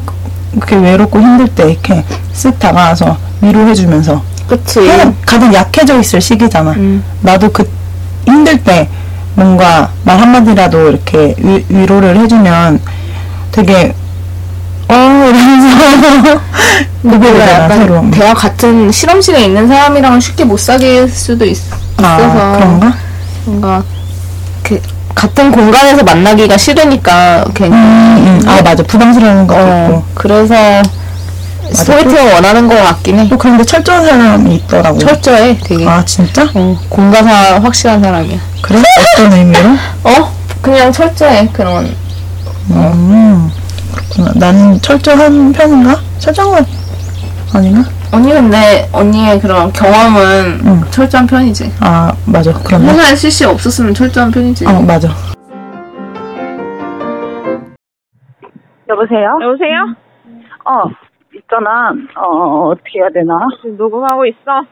[0.60, 4.80] 그렇게 외롭고 힘들 때 이렇게 쓱 다가와서 위로해주면서 그치.
[5.25, 6.71] 가장 약해져 있을 시기잖아.
[6.71, 7.04] 음.
[7.21, 7.69] 나도 그
[8.25, 8.89] 힘들 때
[9.36, 12.82] 뭔가 말 한마디라도 이렇게 위, 위로를 해주면
[13.51, 13.93] 되게
[14.89, 16.41] 어 이러면서
[17.01, 18.12] 그거잖아 약간.
[18.12, 21.58] 대화 같은 실험실에 있는 사람이랑은 쉽게 못 사귈 수도 있,
[21.97, 22.93] 아 있어서 그런가?
[23.45, 23.84] 뭔가
[24.63, 24.80] 그
[25.15, 28.49] 같은 공간에서 만나기가 싫으니까 괜히 음, 음.
[28.49, 30.56] 아 맞아 부담스러운 있고 어, 그래서
[31.73, 33.29] 소개팅을 원하는 것 같긴 해.
[33.29, 34.97] 또 그런데 철저한 사람이 있더라고.
[34.97, 35.88] 철저해, 되게.
[35.88, 36.43] 아 진짜?
[36.53, 38.38] 어, 공가사 확실한 사람이야.
[38.62, 38.81] 그래?
[39.17, 39.69] 어떤 의미로?
[40.03, 40.31] 어?
[40.62, 41.95] 그냥 철저해, 그런.
[42.71, 43.49] 음
[43.93, 44.31] 그렇구나.
[44.36, 45.99] 나는 철저한 편인가?
[46.19, 46.65] 철저한 건
[47.53, 47.89] 아닌가?
[48.13, 50.84] 언니 근데 언니의 그런 경험은 응.
[50.91, 51.71] 철저한 편이지.
[51.79, 52.93] 아 맞아 그런가?
[52.93, 54.65] 회사에 CC 없었으면 철저한 편이지.
[54.67, 55.10] 어 맞아.
[58.89, 59.39] 여보세요?
[59.41, 59.95] 여보세요?
[60.65, 60.84] 어,
[61.51, 61.93] 있잖아.
[62.15, 63.37] 어, 어, 어떻게 해야 되나?
[63.61, 64.65] 지금 녹음하고 있어.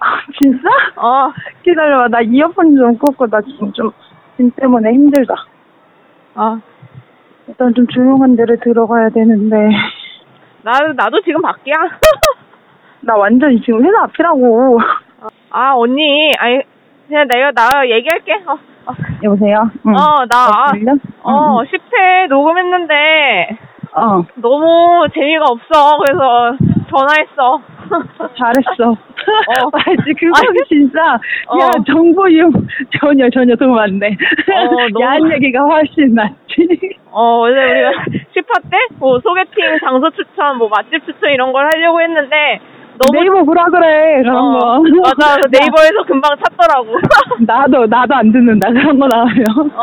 [0.00, 0.68] 아, 진짜?
[0.96, 1.32] 어,
[1.64, 2.08] 기다려봐.
[2.08, 3.90] 나 이어폰 좀 꽂고, 나 지금 좀,
[4.36, 5.34] 짐 때문에 힘들다.
[6.36, 6.60] 어.
[7.48, 9.56] 일단 좀 조용한 데를 들어가야 되는데.
[10.62, 11.74] 나, 나도 지금 밖이야.
[13.02, 14.78] 나 완전 지금 회사 앞이라고.
[15.50, 16.32] 아, 언니.
[16.38, 16.60] 아니,
[17.08, 18.34] 그냥 내가, 나 얘기할게.
[18.46, 18.52] 어,
[18.86, 19.70] 어, 여보세요?
[19.86, 19.94] 응.
[19.96, 20.70] 어, 나?
[21.22, 23.67] 어, 응, 10회 녹음했는데, 응.
[23.94, 25.98] 어, 너무 재미가 없어.
[25.98, 26.56] 그래서
[26.90, 27.60] 전화했어.
[28.38, 28.96] 잘했어.
[29.72, 30.14] 알지?
[30.14, 31.58] 그거는 아니, 진짜, 어.
[31.60, 32.50] 야, 정보 이용
[33.00, 34.16] 전혀, 전혀 도움 안 돼.
[34.46, 36.68] 너무- 야한 얘기가 훨씬 낫지.
[37.10, 37.90] 어, 원래 우리가
[38.34, 42.60] 10화 때, 뭐, 소개팅, 장소 추천, 뭐, 맛집 추천 이런 걸 하려고 했는데,
[42.98, 43.20] 너무.
[43.20, 44.82] 네이버 보라 그래, 그런 어, 거.
[45.02, 45.36] 맞아.
[45.40, 46.98] 그 네이버에서 금방 찾더라고.
[47.40, 49.44] 나도 나도 안 듣는다 그런 거 나오면.
[49.74, 49.82] 어.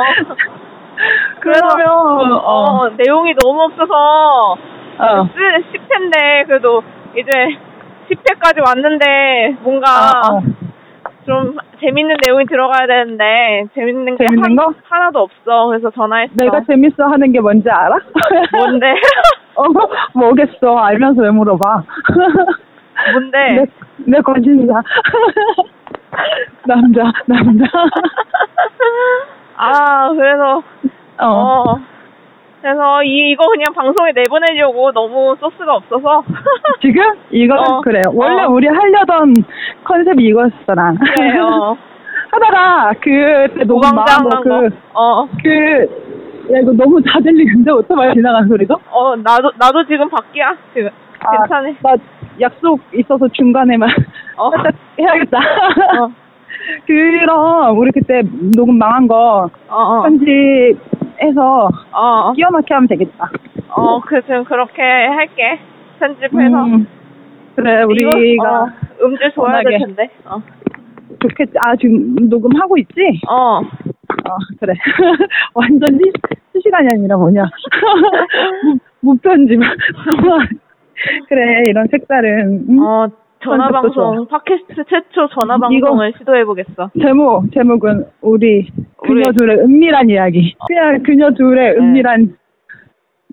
[1.42, 4.54] 그러면 어, 어, 내용이 너무 없어서
[4.98, 5.28] 어.
[5.34, 6.84] 쓰 10회인데 그래도
[7.18, 7.30] 이제
[8.10, 10.42] 10회까지 왔는데 뭔가 어, 어.
[11.26, 14.74] 좀 재밌는 내용이 들어가야 되는데 재밌는 게 재밌는 한- 거?
[14.84, 15.68] 하 나도 없어.
[15.68, 16.34] 그래서 전화했어.
[16.36, 17.98] 내가 재밌어 하는 게 뭔지 알아?
[18.52, 18.94] 뭔데?
[19.56, 19.64] 어,
[20.14, 20.78] 뭐겠어.
[20.78, 21.84] 알면서 왜 물어봐?
[23.12, 23.38] 뭔데?
[23.54, 23.66] 내,
[24.18, 24.82] 내 관심사.
[26.68, 27.66] 남자, 남자.
[29.58, 30.64] 아, 그래서
[31.20, 31.26] 어.
[31.28, 31.80] 어.
[32.62, 36.24] 그래서 이 이거 그냥 방송에 내보내려고 너무 소스가 없어서
[36.82, 37.04] 지금?
[37.30, 37.82] 이거 어.
[37.82, 38.02] 그래.
[38.12, 38.50] 원래 어.
[38.50, 39.34] 우리 하려던
[39.84, 40.96] 컨셉이 이거였잖아.
[41.00, 41.78] 그래, 어.
[42.32, 44.42] 하다가 그 녹음 노광장 거, 거.
[44.42, 45.28] 그, 어.
[45.44, 47.72] 그, 야, 이거 너무 다 들리는데?
[47.72, 48.76] 오토바이 지나가는 소리도?
[48.90, 50.56] 어, 나도 나도 지금 밖이야.
[50.74, 50.90] 지금.
[51.20, 51.70] 괜찮아.
[51.70, 51.98] 아, 나
[52.39, 53.89] 약속 있어서 중간에만
[54.38, 54.52] 어.
[55.00, 55.38] 해야겠다.
[55.39, 56.12] 어.
[56.86, 58.21] 그럼 우리 그때
[58.56, 60.04] 녹음 망한 거 어, 어.
[60.04, 63.30] 편집해서 어, 끼워 넣기 하면 되겠다.
[63.69, 65.60] 어, 그, 지금 그렇게 할게.
[66.00, 66.63] 편집해서.
[66.63, 66.88] 음,
[67.56, 68.69] 그래 우리가 어,
[69.04, 69.80] 음질 좋아야 될.
[69.80, 70.10] 텐데.
[70.26, 70.41] 어.
[71.21, 71.54] 좋겠지.
[71.60, 73.19] 아 지금 녹음하고 있지?
[73.30, 73.60] 어.
[73.60, 74.74] 어 그래.
[75.54, 76.12] 완전 시,
[76.52, 77.43] 실시간이 아니라 뭐냐.
[78.63, 79.60] 무, 무편집.
[81.30, 82.80] 그래 이런 색다른 음?
[82.80, 83.08] 어,
[83.44, 84.06] 전화 컨셉도 좋아.
[84.08, 86.90] 방송, 팟캐스트 최초 전화 이거- 방송을 시도해 보겠어.
[87.00, 90.56] 제목 제목은 우리 그녀 우리- 둘의 은밀한 이야기.
[90.68, 91.78] 그냥 그녀 둘의 네.
[91.78, 92.36] 은밀한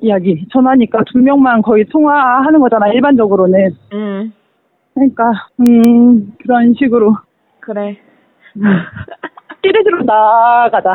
[0.02, 0.44] 이야기.
[0.52, 3.70] 전화니까 두 명만 거의 통화하는 거잖아 일반적으로는.
[3.94, 4.32] 음,
[4.94, 7.16] 그러니까 음 그런 식으로
[7.60, 7.96] 그래.
[9.64, 10.92] 시리즈로 나가자.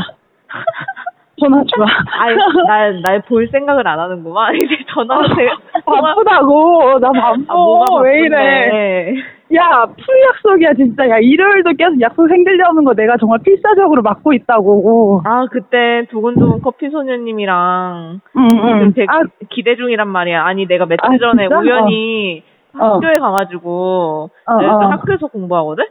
[1.39, 1.85] 전화 좋아.
[2.19, 2.35] 아유,
[2.67, 4.55] 날, 날 볼 생각을 안 하는구만.
[4.57, 5.57] 이제 전화로 제가.
[5.85, 7.35] 바쁘다고 나 바빠.
[7.47, 8.35] 아, 왜 이래?
[8.35, 9.37] 바쁜데.
[9.55, 11.07] 야, 풀 약속이야, 진짜.
[11.09, 15.21] 야, 일요일도 계속 약속 생기려는 거 내가 정말 필사적으로 막고 있다고.
[15.25, 18.93] 아, 그때 두근두근 커피 소녀님이랑 응.
[18.93, 20.43] 되게 아, 기대 중이란 말이야.
[20.43, 21.59] 아니, 내가 며칠 아, 전에 진짜?
[21.59, 22.43] 우연히
[22.77, 22.95] 어.
[22.95, 24.87] 학교에 가가지고 어, 어.
[24.91, 25.85] 학교에서 공부하거든?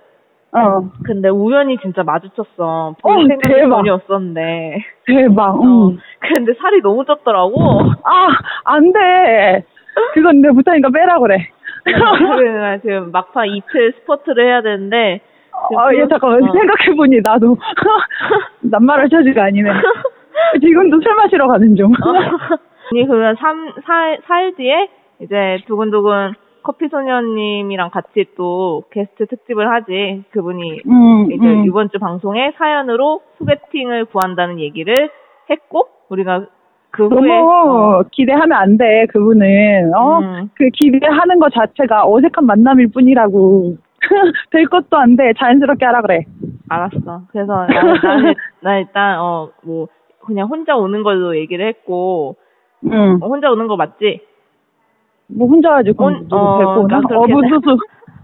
[0.58, 2.94] 어, 근데 우연히 진짜 마주쳤어.
[3.02, 3.76] 볼 어, 생각이 대박.
[3.78, 4.84] 전혀 없었는데.
[5.06, 5.56] 대박.
[5.56, 5.62] 어.
[5.62, 5.98] 응.
[6.20, 7.92] 근데 살이 너무 쪘더라고.
[8.04, 8.28] 아,
[8.64, 9.64] 안 돼.
[10.14, 11.48] 그건 내 못하니까 빼라 그래.
[11.84, 15.20] 그래서 지금 막판 이틀 스포트를 해야 되는데.
[15.68, 16.42] 지금 아, 얘 그- 잠깐만.
[16.48, 16.52] 어.
[16.52, 17.56] 생각해보니 나도
[18.62, 19.70] 낱말할 처지가 아니네.
[20.60, 21.92] 지금도 술 마시러 가는 중.
[21.92, 21.92] 어.
[22.92, 24.88] 아니, 그러면 3, 4, 4일 뒤에
[25.20, 26.34] 이제 두근두근
[26.66, 30.24] 커피 소녀님이랑 같이 또 게스트 특집을 하지.
[30.32, 31.64] 그분이 음, 이제 음.
[31.64, 35.08] 이번 주 방송에 사연으로 소개팅을 구한다는 얘기를
[35.48, 36.46] 했고, 우리가
[36.90, 39.94] 그 후에 너무 기대하면 안 돼, 그분은.
[39.94, 40.18] 어?
[40.18, 40.50] 음.
[40.54, 43.76] 그 기대하는 것 자체가 어색한 만남일 뿐이라고.
[44.50, 45.32] 될 것도 안 돼.
[45.38, 46.24] 자연스럽게 하라 그래.
[46.68, 47.22] 알았어.
[47.30, 49.86] 그래서 나는, 나 일단 어 뭐
[50.24, 52.34] 그냥 혼자 오는 걸로 얘기를 했고
[52.84, 53.18] 응.
[53.20, 54.20] 어, 혼자 오는 거 맞지?
[55.28, 56.86] 뭐 혼자 가지고 혼- 누구 어?
[56.88, 57.76] 난 그렇게 어부수수.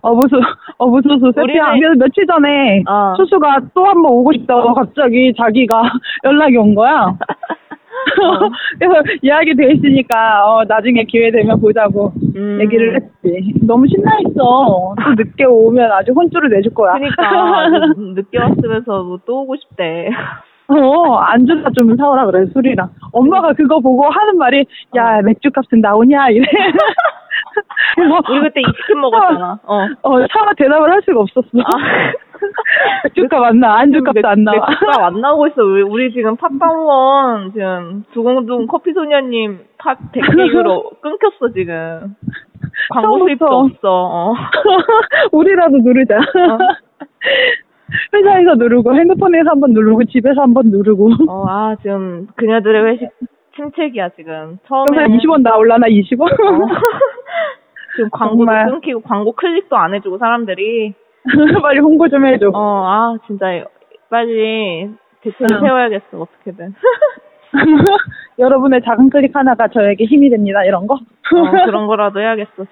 [0.05, 0.41] 어부수,
[0.79, 1.33] 어부수수.
[1.37, 1.73] 세피야.
[1.75, 3.15] 우리는- 며칠 전에 어.
[3.17, 5.83] 수수가 또 한 번 오고 싶다고 갑자기 자기가
[6.25, 7.17] 연락이 온 거야.
[8.81, 12.59] 그래서 이야기 돼 있으니까 어, 나중에 기회 되면 보자고 음.
[12.61, 13.55] 얘기를 했지.
[13.65, 14.35] 너무 신나했어.
[14.35, 16.95] 또 늦게 오면 아주 혼쭐을 내줄 거야.
[16.95, 20.11] 그러니까 늦- 늦게 왔으면서 뭐또 오고 싶대.
[20.68, 22.88] 어, 안주나 좀 사오라 그래, 술이랑.
[23.12, 24.64] 엄마가 그거 보고 하는 말이,
[24.96, 26.46] 야, 맥주 값은 나오냐, 이래.
[27.94, 29.59] 그래서 우리 그때 이 치킨 먹었잖아.
[29.64, 29.87] 어.
[30.03, 31.48] 어, 차마 대답을 할 수가 없었어.
[31.59, 32.12] 아.
[33.05, 34.66] 맥주값 안 나와, 안주값도 안 나와.
[34.68, 35.62] 맥주가 안 나오고 있어.
[35.62, 42.16] 우리, 우리 지금 팟빵원 지금 두공두공 커피 소녀님 팟 댓글로 끊겼어 지금.
[42.90, 43.46] 광고 수입도.
[43.46, 43.79] 없어.
[43.85, 44.35] 어.
[45.33, 46.18] 우리라도 누르자.
[48.14, 51.11] 회사에서 누르고, 핸드폰에서 한번 누르고, 집에서 한번 누르고.
[51.29, 53.09] 어, 아 지금 그녀들의 회식
[53.57, 54.59] 침체기야 지금.
[54.66, 56.23] 처음에 그러면 20원 나올라나, 20원?
[56.23, 56.66] 어.
[57.97, 58.71] 지금 광고도 정말.
[58.71, 60.95] 끊기고 광고 클릭도 안 해주고 사람들이
[61.62, 62.51] 빨리 홍보 좀 해줘.
[62.55, 63.47] 어 아 진짜
[64.09, 64.88] 빨리
[65.21, 65.61] 대책을 응.
[65.61, 66.75] 세워야겠어 어떻게든.
[68.38, 70.95] 여러분의 작은 클릭 하나가 저에게 힘이 됩니다, 이런 거?
[70.95, 72.64] 어, 그런 거라도 해야겠어.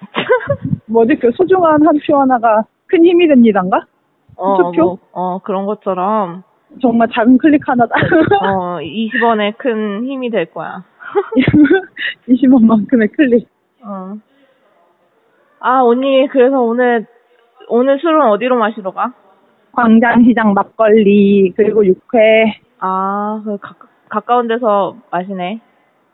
[0.87, 3.81] 뭐지, 그 소중한 한 표 하나가 큰 힘이 됩니다인가?
[4.41, 4.83] 어, 투표?
[4.83, 6.43] 뭐, 어, 그런 것처럼,
[6.81, 7.93] 정말 작은 클릭 하나다.
[8.41, 10.83] 어, 20원의 큰 힘이 될 거야.
[12.27, 13.47] 20원만큼의 클릭.
[13.83, 14.15] 어.
[15.59, 17.05] 아, 언니, 그래서 오늘,
[17.67, 19.13] 오늘 술은 어디로 마시러 가?
[19.73, 23.75] 광장시장 막걸리, 그리고 육회, 아, 그, 가,
[24.09, 25.61] 가까운 데서 마시네.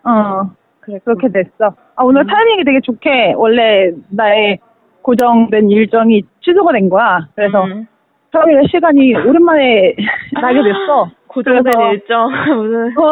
[0.04, 1.74] 어, 그래, 그렇게 됐어.
[1.96, 2.28] 아, 오늘 음.
[2.28, 4.60] 타이밍이 되게 좋게, 원래 나의
[5.02, 7.28] 고정된 일정이 취소가 된 거야.
[7.36, 7.88] 그래서 음.
[8.32, 9.96] 평일에 시간이 오랜만에
[10.42, 11.10] 나게 됐어.
[11.34, 13.04] 그래서- 일정, 무슨, 어,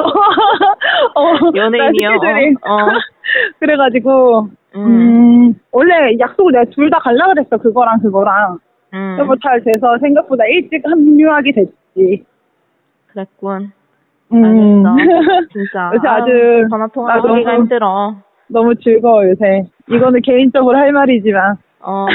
[1.16, 2.10] 어, 연예인이요?
[2.10, 2.78] 어, 어.
[3.60, 8.58] 그래가지고, 음, 음, 원래 약속을 내가 둘 다 갈라 그랬어, 그거랑 그거랑.
[8.94, 9.18] 음.
[9.20, 12.24] 그거 잘 돼서 생각보다 일찍 합류하게 됐지.
[13.08, 13.72] 그랬군.
[14.34, 14.86] 음.
[14.86, 15.48] 알겠어.
[15.54, 15.92] 진짜.
[15.94, 16.32] 요새 아주
[16.70, 18.16] 전화 나 통화하기가 너무- 힘들어.
[18.48, 19.64] 너무 즐거워, 요새.
[19.90, 21.56] 이거는 개인적으로 할 말이지만.
[21.82, 22.06] 어.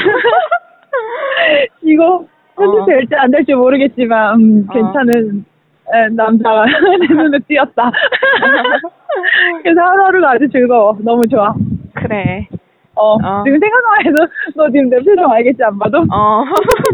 [1.83, 2.25] 이거 어.
[2.55, 4.73] 편집 될지 안 될지 모르겠지만, 음, 어.
[4.73, 5.45] 괜찮은
[5.93, 6.65] 에, 남자가
[6.99, 7.91] 내 눈에 띄었다.
[9.63, 10.97] 그래서 하루하루가 아주 즐거워.
[11.03, 11.53] 너무 좋아.
[11.95, 12.47] 그래.
[12.95, 13.43] 어, 어.
[13.43, 14.17] 지금 생각만 해도
[14.55, 15.99] 너 지금 내 표정 알겠지, 안 봐도?
[16.11, 16.43] 어.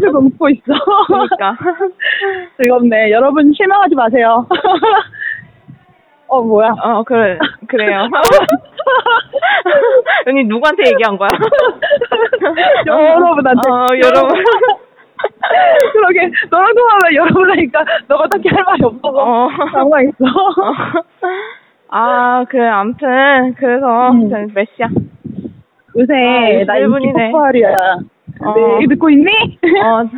[0.02, 0.62] 표정 웃고 있어.
[1.06, 1.56] 그러니까.
[2.56, 3.10] 즐겁네.
[3.10, 4.46] 여러분 실망하지 마세요.
[6.28, 6.74] 어, 뭐야.
[6.82, 8.06] 어, 그래, 그래요.
[10.26, 11.28] 언니 누구한테 얘기한 거야?
[12.86, 13.70] 여러분한테.
[13.70, 14.44] 어, 여러분.
[15.98, 19.48] 그러게, 너랑 통화하면 하니까 너가 딱히 할 말이 없어서 어.
[19.72, 20.24] 당황했어.
[20.24, 21.02] 어.
[21.90, 24.28] 아, 그래, 암튼, 그래서, 음.
[24.54, 24.88] 몇 시야?
[25.96, 27.32] 요새 아, 나 인기 21분이네.
[27.32, 27.76] 폭발이야.
[28.40, 28.54] 어.
[28.54, 29.30] 내 얘기 듣고 있니?
[29.82, 30.04] 어,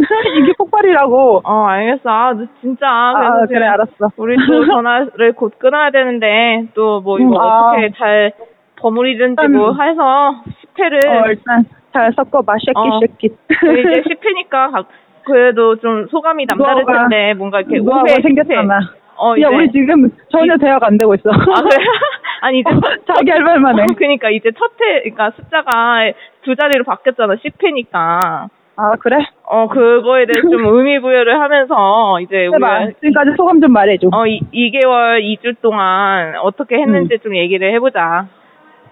[0.36, 1.42] 인기 폭발이라고.
[1.44, 2.08] 어, 알겠어.
[2.08, 2.86] 아, 너 진짜.
[2.88, 4.12] 아, 그래, 알았어.
[4.16, 7.70] 우리 또 전화를 곧 끊어야 되는데, 또 뭐, 이거 음, 아.
[7.72, 8.32] 어떻게 잘
[8.76, 9.52] 버무리든지 음.
[9.56, 10.36] 뭐 해서,
[10.76, 13.00] 10회를, 어, 일단 잘 섞어봐, 쉐킷, 어.
[13.00, 13.32] 쉐킷.
[13.50, 14.84] 이제 10회니까,
[15.24, 18.78] 그래도 좀 소감이 남다를 노하우가- 텐데, 뭔가 이렇게 우회, 생겼잖아.
[19.16, 21.30] 어, 야, 이제- 우리 지금 전혀 대화가 안 되고 있어.
[21.30, 21.76] 아, 그래?
[22.42, 22.70] 아니, 이제.
[23.06, 23.82] 자기 할 말만 해.
[23.82, 26.10] 어, 그니까, 이제 첫 회, 그니까 숫자가
[26.42, 28.48] 두 자리로 바뀌었잖아, 10회니까.
[28.76, 29.18] 아, 그래?
[29.44, 32.46] 어, 그거에 대해서 좀 의미 부여를 하면서, 이제.
[32.46, 34.08] 우리가, 지금까지 소감 좀 말해줘.
[34.10, 38.26] 어, 이, 2개월, 2주 동안 어떻게 했는지 좀 얘기를 해보자.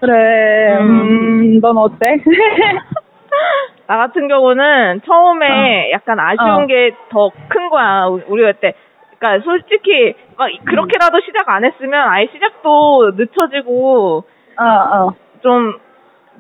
[0.00, 0.90] 그래, 음.
[1.00, 2.22] 음, 넌 어때?
[3.86, 6.66] 나 같은 경우는 처음에 약간 아쉬운 어.
[6.66, 8.74] 게더 큰 거야, 우- 우리가 그때.
[9.18, 14.24] 그니까 솔직히, 막 그렇게라도 시작 안 했으면 아예 시작도 늦춰지고,
[14.58, 15.14] 어, 어.
[15.42, 15.78] 좀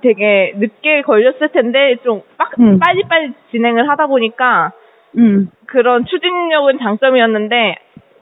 [0.02, 2.78] 되게 늦게 걸렸을 텐데 좀 빡, 음.
[2.78, 4.70] 빨리빨리 진행을 하다 보니까
[5.16, 5.50] 음.
[5.66, 7.74] 그런 추진력은 장점이었는데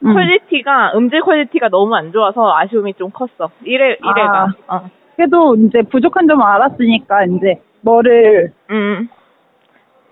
[0.05, 0.13] 음.
[0.13, 3.51] quality가 음질 quality가 너무 안 좋아서 아쉬움이 좀 컸어.
[3.63, 4.47] 이래 이래가.
[4.67, 4.89] 어.
[5.17, 9.09] 그래도 이제 부족한 점을 알았으니까 이제 뭐를 음.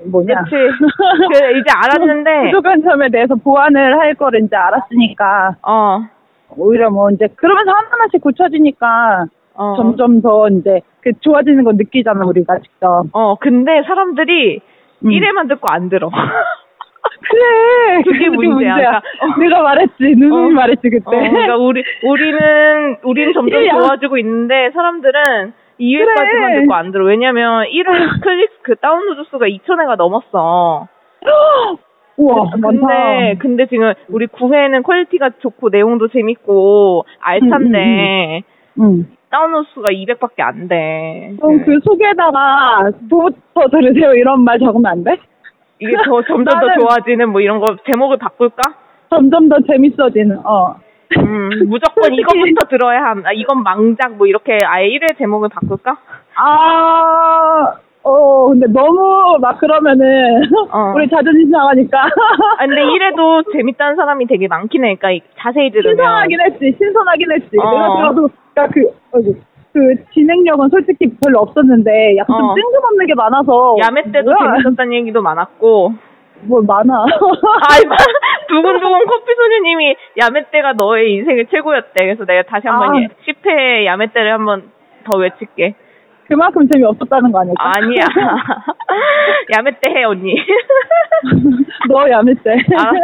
[0.03, 0.43] 뭐냐.
[0.43, 0.55] 그치.
[0.55, 5.99] 그 이제 알았는데 부족한 점에 대해서 보완을 할 거를 이제 알았으니까 어.
[6.57, 9.75] 오히려 뭐 이제 그러면서 하나하나씩 고쳐지니까 어.
[9.77, 13.05] 점점 더 이제 그 좋아지는 거 느끼잖아 우리가 직접.
[13.13, 14.59] 어, 근데 사람들이
[15.05, 15.11] 음.
[15.11, 16.09] 이래만 듣고 안 들어.
[17.29, 18.01] 그래.
[18.03, 18.75] 그게 문제야.
[18.75, 19.39] 그러니까, 어.
[19.39, 19.93] 내가 말했지.
[19.99, 20.49] 누님이 어.
[20.49, 21.03] 말했지 그때.
[21.05, 23.71] 어, 그러니까 우리 우리는 우리는 점점 야.
[23.71, 26.61] 좋아지고 있는데 사람들은 2회까지만 그래.
[26.61, 27.05] 듣고 안 들어.
[27.05, 30.87] 왜냐면 1회 클릭 그 다운로드 수가 2,000회가 넘었어.
[32.17, 33.39] 우와 근데 많다.
[33.39, 38.43] 근데 지금 우리 9회는 quality가 좋고 내용도 재밌고 알찬데
[38.79, 39.05] 응.
[39.29, 41.33] 다운로드 수가 200밖에 안 돼.
[41.41, 45.17] 그럼 그 소개에다가 뒤부터 들으세요 이런 말 적으면 안 돼?
[45.79, 48.73] 이게 더 점점 더 나는- 좋아지는 뭐 이런 거 제목을 바꿀까?
[49.09, 50.39] 점점 더 재밌어지는.
[50.45, 50.75] 어.
[51.17, 53.23] 음, 무조건 이것부터 들어야 함.
[53.25, 55.97] 아, 이건 망작 뭐 이렇게 아예 1회 제목을 바꿀까?
[56.35, 57.73] 아,
[58.03, 60.93] 어, 근데 너무 막 그러면은 어.
[60.95, 61.99] 우리 자존심 상하니까.
[62.57, 64.95] 아, 근데 1회도 재밌다는 사람이 되게 많긴 해.
[64.95, 65.95] 그러니까 자세히 들으면.
[65.97, 67.57] 신선하긴 했지, 신선하긴 했지.
[67.59, 67.71] 어.
[67.71, 69.41] 내가 들어도, 그니까 그, 어디,
[69.75, 72.39] 그 진행력은 솔직히 별로 없었는데 약간 어.
[72.39, 73.75] 좀 뜬금없는 게 많아서.
[73.83, 74.53] 야매 때도 뭐야?
[74.55, 75.93] 재밌었다는 얘기도 많았고.
[76.43, 76.93] 뭘 많아.
[77.03, 77.81] 아이,
[78.47, 82.05] 두근두근 커피 소녀님이 야매 때가 너의 인생의 최고였대.
[82.05, 83.07] 그래서 내가 다시 한번 아.
[83.27, 84.71] 10회 야매 때를 한번
[85.03, 85.75] 더 외칠게.
[86.29, 87.73] 그만큼 재미없었다는 거 아닐까?
[87.75, 88.05] 아니야.
[89.57, 90.35] 야매 때 해, 언니.
[91.89, 92.51] 너 야매 때.
[92.51, 92.97] 알았어.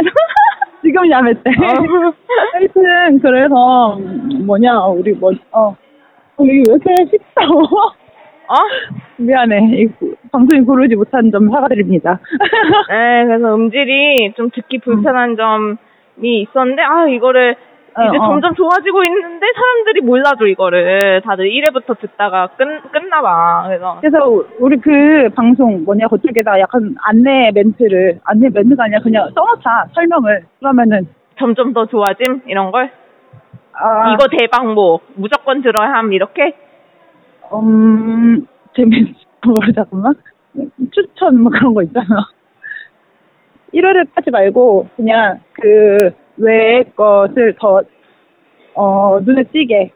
[0.82, 1.51] 지금 야매 때.
[1.51, 2.13] 어.
[2.53, 5.76] 하여튼, 그래서, 음, 뭐냐, 우리 뭐, 어.
[6.38, 7.61] 우리 왜 이렇게 식사워?
[7.63, 8.55] 어?
[9.17, 9.59] 미안해.
[9.77, 12.19] 이 구- 방송이 고르지 못한 점 사과드립니다.
[12.89, 17.55] 네, 그래서 음질이 좀 듣기 불편한 점이 있었는데, 아, 이거를
[17.93, 18.27] 어, 이제 어.
[18.27, 21.21] 점점 좋아지고 있는데 사람들이 몰라줘, 이거를.
[21.25, 23.63] 다들 1회부터 듣다가 끝, 끝나봐.
[23.67, 23.97] 그래서.
[24.01, 29.88] 그래서 우- 우리 그 방송 뭐냐 그쪽에다 약간 안내 멘트를 안내 멘트가 아니라 그냥 써놓자
[29.93, 31.07] 설명을 그러면은
[31.38, 32.43] 점점 더 좋아짐?
[32.47, 32.91] 이런 걸?
[33.74, 36.55] 아 이거 대박 뭐, 무조건 들어야 함, 이렇게?
[37.53, 38.45] 음
[38.76, 39.15] 재밌
[39.76, 40.13] 잠깐만
[40.93, 42.28] 추천 뭐 그런 거 있잖아
[43.74, 47.82] 1회를 하지 말고 그냥 그 외의 것을 더
[48.76, 49.91] 어, 눈에 띄게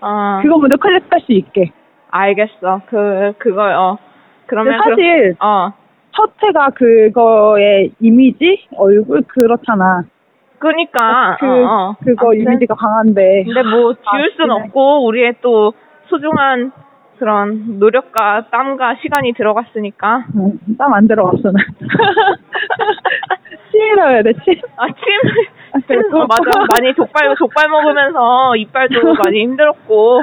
[0.00, 1.72] 어, 그거 먼저 클릭할 수 있게
[2.12, 2.82] 알겠어.
[2.86, 3.98] 그, 그걸, 어.
[4.46, 4.78] 그러면.
[4.78, 5.72] 사실 그, 어.
[6.14, 10.04] 첫 회가 그거의 이미지 얼굴 그렇잖아
[10.62, 11.36] 그니까.
[11.40, 11.96] 그 어, 어.
[12.04, 14.54] 그거 아무튼 이미지가 강한데 근데 뭐 지울 순 아.
[14.54, 15.72] 없고 우리의 또
[16.06, 16.70] 소중한
[17.22, 20.24] 그런 노력과 땀과 시간이 들어갔으니까.
[20.34, 21.54] 응, 땀안 들어갔어 난
[23.70, 24.54] 침이라 해야 돼 침?
[24.76, 24.96] 아 침,
[25.72, 26.42] 아, 침 어, 맞아.
[26.68, 30.22] 많이 족발 족발 먹으면서 이빨도 많이 힘들었고.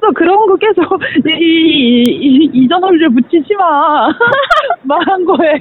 [0.00, 4.08] 또 그런 거 계속 이, 이, 이, 이전 원리를 붙이지 마.
[4.84, 5.58] 말한 거에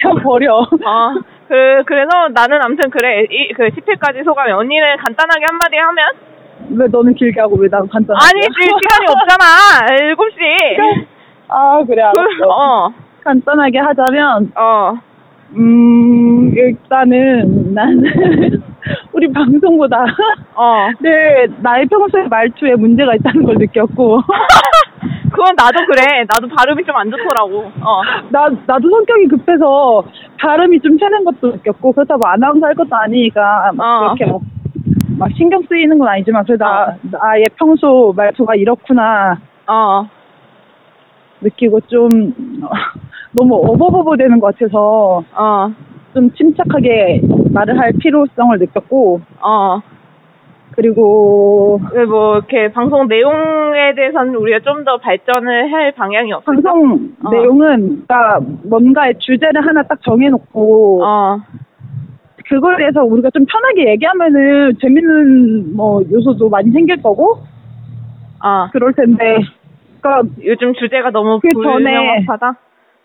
[0.00, 0.56] 그냥 버려.
[0.58, 3.22] 어그 그래서 나는 아무튼 그래.
[3.30, 6.04] 이 그 10회까지 소감이 언니는 간단하게 한마디 하면
[6.70, 9.86] 왜 너는 길게 하고 왜 난 간단하게 아니 지금 시간이 없잖아.
[10.14, 11.06] 7시.
[11.48, 12.46] 아 그래 알았어.
[12.48, 12.92] 어어
[13.24, 14.94] 간단하게 하자면 어.
[15.56, 18.02] 음 일단은 나는
[19.12, 20.04] 우리 방송보다
[20.54, 20.88] 어.
[21.00, 24.20] 늘 나의 평소의 말투에 문제가 있다는 걸 느꼈고.
[25.30, 26.24] 그건 나도 그래.
[26.28, 27.70] 나도 발음이 좀 안 좋더라고.
[27.80, 28.00] 어.
[28.30, 30.02] 나 나도 성격이 급해서
[30.40, 34.14] 발음이 좀 새는 것도 느꼈고 그렇다고 아나운서 할 것도 아니니까 막 어.
[34.14, 34.40] 그렇게 막,
[35.18, 40.08] 막 신경 쓰이는 건 아니지만 그래도 나, 나의 평소 말투가 이렇구나 어.
[41.40, 42.68] 느끼고 좀 어,
[43.32, 45.72] 너무 어버버버 되는 것 같아서 어.
[46.14, 49.80] 좀 침착하게 말을 할 필요성을 느꼈고 어.
[50.72, 56.52] 그리고 왜뭐 이렇게 방송 내용에 대해서는 우리가 좀 더 발전을 할 방향이 없을까?
[56.52, 57.30] 방송 어.
[57.30, 61.38] 내용은 그러니까 뭔가의 주제를 하나 딱 정해놓고 어.
[62.48, 67.38] 그거에 대해서 우리가 좀 편하게 얘기하면은 재밌는 뭐 요소도 많이 생길 거고
[68.42, 68.68] 어.
[68.72, 69.38] 그럴 텐데
[70.00, 72.56] 그러니까 요즘 주제가 너무 그 전에- 불명확하다.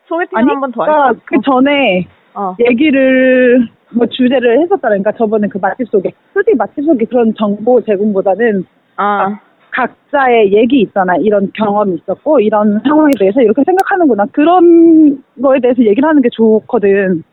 [0.08, 1.20] 소개팅 아니 한번더 그러니까 할까?
[1.26, 2.56] 그 전에 어.
[2.70, 4.68] 얘기를 뭐 주제를.
[4.82, 8.64] 그러니까 저번에 그 맛집 소개 솔직히 맛집 소개 그런 정보 제공보다는
[8.98, 9.38] 어.
[9.72, 11.16] 각자의 얘기 있잖아.
[11.16, 14.26] 이런 경험이 있었고 이런 상황에 대해서 이렇게 생각하는구나.
[14.34, 17.24] 그런 거에 대해서 얘기를 하는 게 좋거든.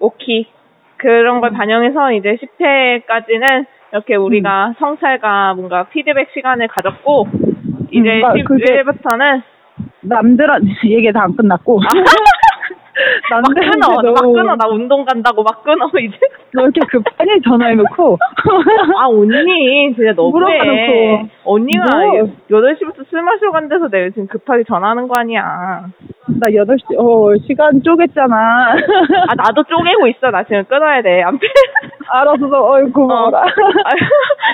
[0.00, 0.46] 오케이.
[0.98, 1.40] 그런 음.
[1.40, 4.74] 걸 반영해서 이제 10회까지는 이렇게 우리가 음.
[4.78, 7.28] 성찰과 뭔가 피드백 시간을 가졌고
[7.90, 9.42] 이제 그러니까 그게- 11회부터는
[10.02, 11.80] 남들한테 얘기 다 안 끝났고.
[13.30, 14.12] 막 끊어.
[14.12, 14.56] 막 끊어.
[14.56, 16.16] 나 운동 간다고 막 끊어 이제.
[16.54, 18.18] 너 이렇게 급하게 전화해놓고.
[18.98, 21.28] 아 언니 진짜 너무해.
[21.44, 22.30] 언니가 뭐?
[22.48, 25.86] 8시부터 술 마시러 간 데서 내가 지금 급하게 전화하는 거 아니야.
[26.28, 28.34] 나 8시, 어, 시간 쪼갰잖아.
[28.34, 30.30] 아 나도 쪼개고 있어.
[30.30, 31.22] 나 지금 끊어야 돼.
[31.22, 31.48] 아무튼.
[32.08, 33.42] 알았어, 어이, 고마워라.
[33.42, 33.44] 어.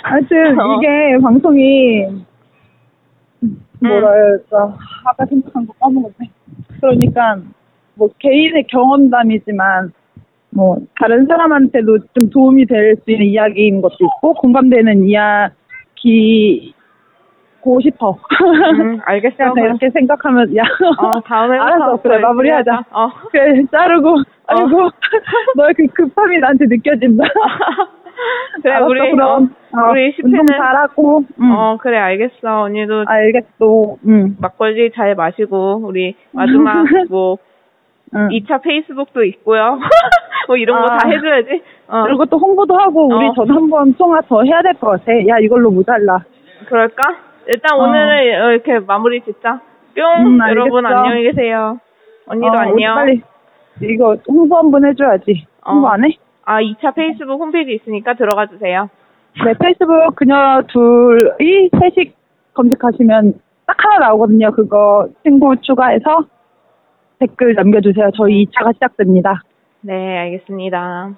[0.05, 0.77] 하여튼, 어.
[0.79, 2.07] 이게 방송이,
[3.81, 6.31] 뭐라 할까, 아까 생각한 거 까먹었네.
[6.81, 7.39] 그러니까,
[7.95, 9.93] 뭐, 개인의 경험담이지만,
[10.55, 16.75] 뭐 다른 사람한테도 좀 도움이 될 수 있는 이야기인 것도 있고 공감되는 이야기
[17.63, 18.11] 고 싶어.
[18.81, 19.53] 음, 알겠어.
[19.55, 20.63] 그냥 이렇게 생각하면 야.
[20.99, 22.03] 어, 다음에부터 알았어.
[22.03, 22.85] 그래 더 마무리하자.
[22.91, 23.09] 어.
[23.31, 24.17] 그래 자르고
[24.49, 24.91] 아이고
[25.57, 27.25] 너의 그 급함이 나한테 느껴진다.
[28.63, 31.25] 그래, 알았어, 우리, 그럼 어, 우리 운동 10회는 잘하고.
[31.41, 31.53] 응.
[31.53, 32.63] 어, 그래, 알겠어.
[32.65, 33.97] 언니도 알겠어.
[34.07, 34.37] 응.
[34.41, 37.39] 막걸리 잘 마시고, 우리 마지막 뭐,
[38.15, 38.29] 응.
[38.29, 39.79] 2차 페이스북도 있고요.
[40.47, 41.09] 뭐 이런 거다 아.
[41.09, 41.63] 해줘야지.
[41.89, 43.33] 어, 그리고 또 홍보도 하고 우리 어.
[43.35, 45.13] 전화 한번 통화 더 해야 될 것 같아.
[45.29, 46.19] 야 이걸로 모자라.
[46.69, 47.03] 그럴까?
[47.47, 47.83] 일단 어.
[47.85, 49.61] 오늘은 이렇게 마무리 짓자.
[49.95, 50.27] 뿅!
[50.27, 50.87] 음, 여러분.
[50.87, 51.79] 안녕히 계세요.
[52.27, 52.95] 언니도 어, 안녕.
[52.95, 53.23] 빨리
[53.83, 55.47] 이거 홍보 한번 해줘야지.
[55.67, 55.91] 홍보 어.
[55.91, 56.17] 안 해?
[56.45, 58.89] 아, 2차 페이스북 홈페이지 있으니까 들어가 주세요.
[59.45, 62.13] 네 페이스북 그녀 둘이 셋이
[62.55, 63.35] 검색하시면
[63.67, 64.51] 딱 하나 나오거든요.
[64.53, 66.25] 그거 친구 추가해서
[67.19, 68.11] 댓글 남겨주세요.
[68.17, 69.41] 저희 2차가 시작됩니다.
[69.81, 71.13] 네, 알겠습니다.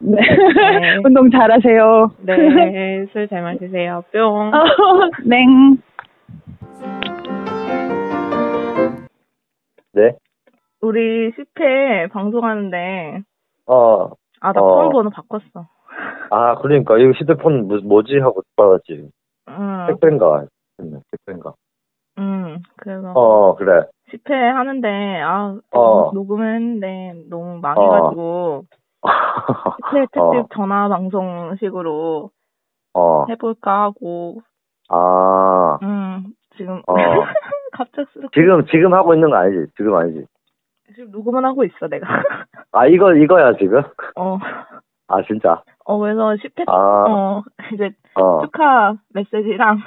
[0.00, 0.20] 네.
[0.20, 0.96] 네.
[1.04, 2.10] 운동 잘하세요.
[2.22, 4.02] 네, 술 잘 마시세요.
[4.12, 4.50] 뿅.
[4.52, 4.64] 어,
[5.24, 5.46] 네.
[9.92, 10.16] 네.
[10.80, 13.20] 우리 10회 방송하는데,
[13.66, 14.06] 어,
[14.40, 14.82] 아, 나 어.
[14.82, 15.66] 폰 번호 바꿨어.
[16.30, 18.18] 아, 그러니까, 이거 휴대폰 뭐, 뭐지?
[18.18, 19.10] 하고 받았지.
[19.48, 20.46] 응, 택배인가?
[21.10, 21.52] 택배인가?
[22.18, 23.82] 응, 그래서 어, 그래.
[24.12, 24.88] 10회 하는데,
[25.20, 26.10] 아, 어.
[26.14, 28.79] 녹음을 했는데 너무 망해가지고, 10
[29.92, 32.30] 회 특집 어, 전화 방송식으로
[32.94, 34.42] 어, 해볼까 하고,
[34.88, 36.94] 아, 음, 지금, 어.
[37.72, 38.40] 갑작스럽게.
[38.40, 39.72] 지금, 지금 하고 있는 거 아니지?
[39.76, 40.26] 지금 아니지?
[40.94, 42.06] 지금 녹음은 하고 있어, 내가.
[42.72, 43.82] 아, 이거, 이거야, 지금?
[44.16, 44.38] 어,
[45.08, 45.62] 아, 진짜?
[45.84, 47.42] 어, 그래서 10회, 아, 어,
[47.72, 49.78] 이제 어, 축하 메시지랑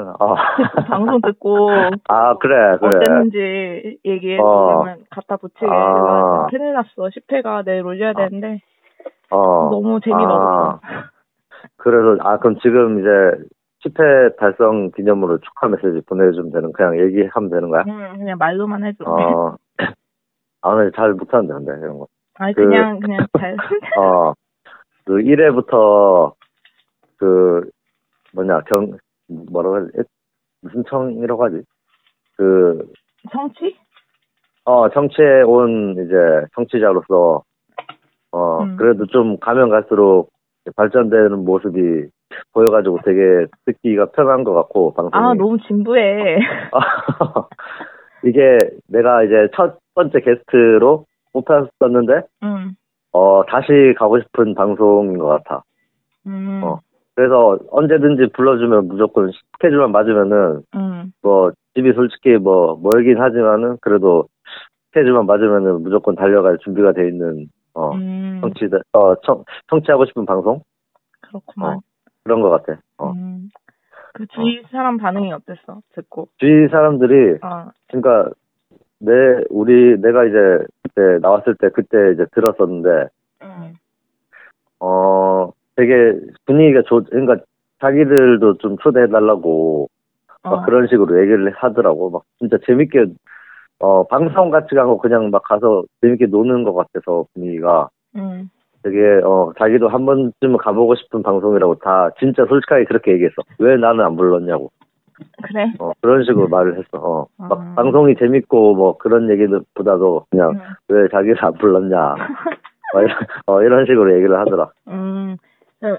[0.00, 0.34] 어.
[0.88, 1.68] 방송 듣고,
[2.08, 2.96] 아, 그래, 그래.
[2.96, 4.78] 어땠는지 얘기해 어.
[4.80, 6.46] 주면 갖다 붙이게 아.
[6.50, 6.88] 큰일 났어.
[6.96, 8.60] 10회가 내일 올려야 되는데
[9.30, 9.70] 어.
[9.70, 10.80] 너무 재미가 아, 없어.
[11.76, 13.44] 그래서, 아, 그럼 지금 이제
[13.84, 17.84] 10회 달성 기념으로 축하 메시지 보내주면 되는, 그냥 얘기하면 되는 거야?
[17.86, 19.04] 응, 그냥 말로만 해줘.
[19.06, 19.56] 어.
[20.62, 22.06] 아, 근데 잘 못하는데, 근데, 이런 거.
[22.36, 23.54] 아니 그- 그냥 그냥 잘.
[23.98, 24.32] 어,
[25.04, 26.32] 그 1회부터
[27.16, 27.70] 그
[28.34, 28.98] 뭐냐 경
[29.28, 29.88] 뭐라고 하지?
[30.62, 31.62] 무슨 청이라고 하지?
[32.36, 32.86] 그
[33.30, 33.76] 성취?
[34.64, 36.14] 어, 정치에 온 이제
[36.54, 37.42] 정치자로서
[38.32, 38.76] 어, 음.
[38.76, 40.30] 그래도 좀 가면 갈수록
[40.76, 42.08] 발전되는 모습이
[42.52, 46.38] 보여가지고 되게 듣기가 편한 것 같고 방송이 아 너무 진부해.
[48.24, 48.58] 이게
[48.88, 52.74] 내가 이제 첫 번째 게스트로 뽑혔었는데 응.
[53.12, 55.62] 어 다시 가고 싶은 방송인 것 같아.
[56.26, 56.62] 음.
[56.64, 56.80] 어.
[57.14, 61.12] 그래서 언제든지 불러주면 무조건 스케줄만 맞으면은 응.
[61.22, 64.26] 뭐 집이 솔직히 뭐 멀긴 하지만은 그래도
[64.88, 68.38] 스케줄만 맞으면은 무조건 달려갈 준비가 돼 있는 어 음.
[68.40, 70.60] 청취자 어 청, 청취하고 싶은 방송
[71.20, 71.76] 그렇구만.
[71.76, 71.80] 어.
[72.24, 72.80] 그런 것 같아.
[72.98, 73.10] 어.
[73.12, 73.48] 음.
[74.14, 75.80] 그 주위 사람 반응이 어땠어?
[75.94, 76.28] 듣고.
[76.38, 77.70] 주위 사람들이 어.
[77.88, 78.30] 그러니까
[79.00, 79.12] 내
[79.50, 80.36] 우리 내가 이제
[80.82, 83.08] 그때 나왔을 때 그때 이제 들었었는데
[83.42, 83.74] 응.
[84.80, 86.14] 어 되게
[86.46, 87.36] 분위기가 좋 그러니까
[87.80, 89.88] 자기들도 좀 초대해 달라고
[90.44, 90.50] 어.
[90.50, 92.10] 막 그런 식으로 얘기를 하더라고.
[92.10, 93.06] 막 진짜 재밌게
[93.80, 98.48] 어 방송 같이 가고 그냥 막 가서 재밌게 노는 것 같아서 분위기가 응.
[98.82, 103.36] 되게 어 자기도 한 번쯤은 가보고 싶은 방송이라고 다 진짜 솔직하게 그렇게 얘기했어.
[103.58, 104.70] 왜 나는 안 불렀냐고.
[105.42, 105.72] 그래.
[105.78, 106.98] 어 그런 식으로 말을 했어.
[106.98, 107.26] 어.
[107.38, 107.74] 막 아.
[107.76, 110.60] 방송이 재밌고 뭐 그런 얘기보다도 그냥 응.
[110.88, 112.14] 왜 자기를 안 불렀냐.
[112.94, 113.16] 막 이런,
[113.46, 114.70] 어, 이런 식으로 얘기를 하더라.
[114.88, 115.36] 음.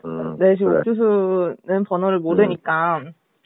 [0.06, 0.80] 음, 네, 지금 그래.
[0.80, 3.02] 옥수수는 번호를 모르니까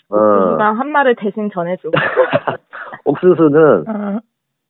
[0.10, 0.16] 어.
[0.16, 1.90] 옥수수가 한 말을 대신 전해줘.
[3.06, 4.20] 옥수수는 어.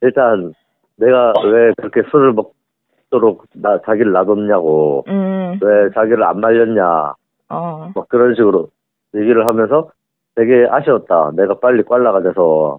[0.02, 0.54] 일단
[0.98, 5.60] 내가 왜 그렇게 술을 먹도록 나 자기를 놔뒀냐고 음.
[5.62, 7.14] 왜 자기를 안 말렸냐
[7.50, 7.92] 어.
[7.96, 8.68] 막 그런 식으로
[9.16, 9.90] 얘기를 하면서
[10.36, 12.78] 되게 아쉬웠다 내가 빨리 꽐라가 돼서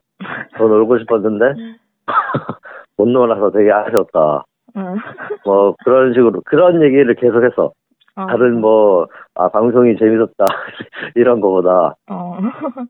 [0.57, 1.55] 더 놀고 싶었는데
[2.97, 4.45] 못 놀아서 되게 아쉬웠다
[4.77, 4.97] 응.
[5.45, 7.73] 뭐 그런 식으로 그런 얘기를 계속했어
[8.23, 8.27] 어.
[8.27, 9.07] 다른 뭐
[9.41, 10.45] 아 방송이 재밌었다
[11.17, 12.39] 이런 거보다 어.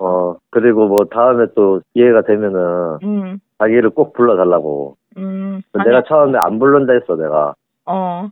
[0.00, 3.38] 어 그리고 뭐 다음에 또 기회가 되면은 음.
[3.58, 5.62] 자기를 꼭 불러달라고 음.
[5.84, 7.54] 내가 아니, 처음에 안 부른다 했어 내가
[7.86, 8.28] 어.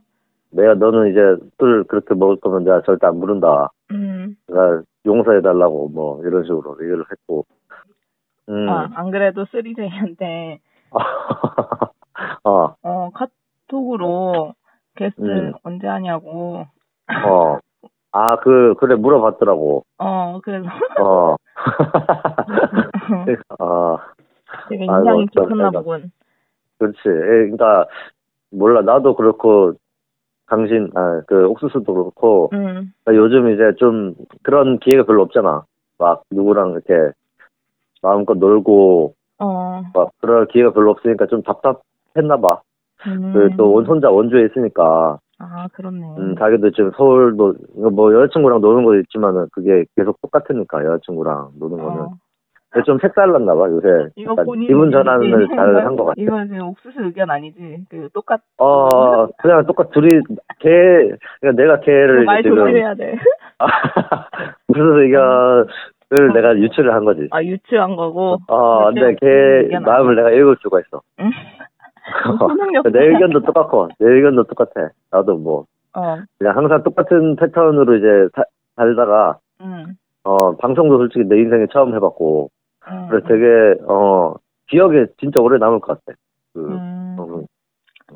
[0.51, 3.69] 내가 너는 이제 술 그렇게 먹을 거면 내가 절대 안 부른다.
[3.91, 4.35] 음.
[4.47, 7.45] 내가 용서해 달라고 뭐 이런 식으로 얘기를 했고.
[8.49, 8.67] 음.
[8.67, 10.57] 아, 안 그래도 쓰리데이한테
[12.43, 12.73] 어.
[12.81, 14.55] 어, 카톡으로
[14.95, 15.53] 게스트 음.
[15.61, 16.65] 언제 하냐고.
[17.25, 17.59] 어.
[18.11, 19.83] 아, 그 그래 물어봤더라고.
[19.99, 20.67] 어, 그래서
[20.99, 21.35] 어.
[23.59, 23.97] 어.
[24.69, 26.11] 되게 인상이 깊었나 보군.
[26.77, 26.99] 그렇지.
[27.05, 27.87] 예, 그러니까
[28.51, 29.73] 몰라 나도 그렇고
[30.47, 32.91] 강신, 아, 그 옥수수도 그렇고, 음.
[33.05, 35.63] 나 요즘 이제 좀 그런 기회가 별로 없잖아.
[35.99, 37.11] 막 누구랑 이렇게
[38.01, 39.83] 마음껏 놀고, 어.
[39.93, 42.61] 막 그럴 기회가 별로 없으니까 좀 답답했나 봐.
[43.05, 43.31] 음.
[43.31, 46.05] 그또 혼자 원주에 있으니까, 아, 그렇네.
[46.17, 47.55] 음, 자기도 지금 서울도,
[47.93, 52.01] 뭐 여자친구랑 노는 것도 있지만은 그게 계속 똑같으니까, 여자친구랑 노는 거는.
[52.01, 52.11] 어.
[52.71, 53.87] 근데 좀 색달랐나 봐, 요새.
[54.15, 56.13] 이거 본인 기분 전환을 잘 한 것 같아.
[56.17, 57.85] 이거 지금 옥수수 의견 아니지?
[57.89, 58.41] 그 똑같.
[58.59, 60.21] 어, 그냥 똑같 둘이
[60.59, 60.69] 걔,
[61.41, 63.15] 그러니까 내가 걔를 말 지금 조심해야 돼.
[64.67, 67.27] 무슨 의견을 내가 유출을 한 거지.
[67.31, 68.37] 아 유치한 거고.
[68.47, 69.27] 어, 근데 걔
[69.63, 71.01] 의견 마음을 내가 읽을 수가 있어.
[71.21, 71.31] 응?
[72.91, 74.89] 내 의견도 똑같고, 내 의견도 똑같아.
[75.11, 76.17] 나도 뭐, 어.
[76.37, 78.43] 그냥 항상 똑같은 패턴으로 이제 사-
[78.75, 79.95] 살다가, 응.
[80.23, 82.49] 어, 방송도 솔직히 내 인생에 처음 해봤고,
[82.91, 83.07] 응.
[83.09, 84.35] 그래서 되게, 어,
[84.67, 86.17] 기억에 진짜 오래 남을 것 같아.
[86.53, 87.15] 그, 음.
[87.19, 87.41] 어,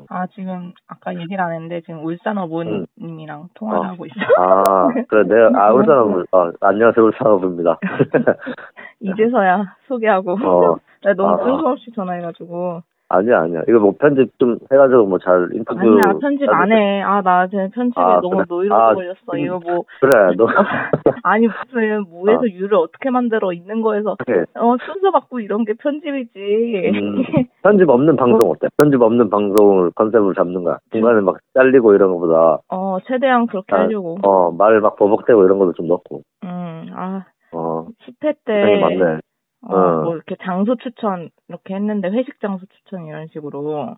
[0.08, 3.90] 아 지금 아까 얘기를 안 했는데 지금 울산 어부님이랑 통화를 어.
[3.90, 4.14] 하고 있어.
[4.38, 7.78] 아, 그래, 내가, 아, 울산 어부, 어, 안녕하세요, 울산 어부입니다.
[9.00, 10.32] 이제서야 소개하고.
[10.32, 10.76] 어.
[11.02, 11.44] 나 너무 아.
[11.44, 12.82] 뜬금없이 전화해가지고.
[13.16, 13.62] 아니야, 아니야.
[13.68, 15.80] 이거 뭐 편집 좀 해가지고 뭐 잘 인터뷰.
[15.80, 17.00] 아니야 편집 안 해.
[17.02, 18.44] 아 나 지금 편집에 아, 너무 그래?
[18.48, 19.16] 노이로 아, 걸렸어.
[19.34, 19.38] 음.
[19.38, 20.46] 이거 뭐 그래, 너.
[21.22, 22.44] 아니 무슨 무에서 아.
[22.46, 24.44] 유를 어떻게 만들어 있는 거에서 그래.
[24.54, 26.92] 어 순서 바꾸고 이런 게 편집이지.
[26.94, 27.22] 음,
[27.62, 28.68] 편집 없는 방송 어때?
[28.76, 30.78] 편집 없는 방송을 컨셉으로 잡는 거야.
[30.92, 34.18] 중간에 막 잘리고 이런 거보다, 어 최대한 그렇게 아, 하려고.
[34.22, 37.86] 어, 말 막 버벅대고 이런 것도 좀 넣고, 음아 어,
[38.20, 39.20] 10회 굉장히 때.
[39.66, 40.02] 어, 어.
[40.02, 43.96] 뭐 이렇게 장소 추천 이렇게 했는데 회식 장소 추천 이런 식으로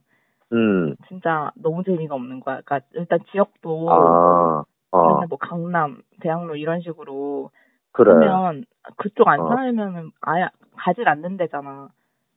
[0.53, 2.61] 음, 진짜 너무 재미가 없는 거야.
[2.65, 7.51] 그러니까 일단 지역도 아, 어, 뭐 강남, 대학로 이런 식으로
[7.93, 8.13] 그래.
[8.13, 8.65] 하면
[8.97, 9.49] 그쪽 안 어.
[9.49, 11.89] 살면은 아예 가질 않는 데잖아.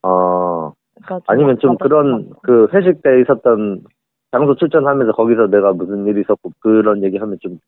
[0.01, 3.83] 어, 그러니까 아니면 좀 그런, 그 회식 때 있었던
[4.31, 7.59] 장소 추천하면서 거기서 내가 무슨 일이 있었고 그런 얘기 하면 좀?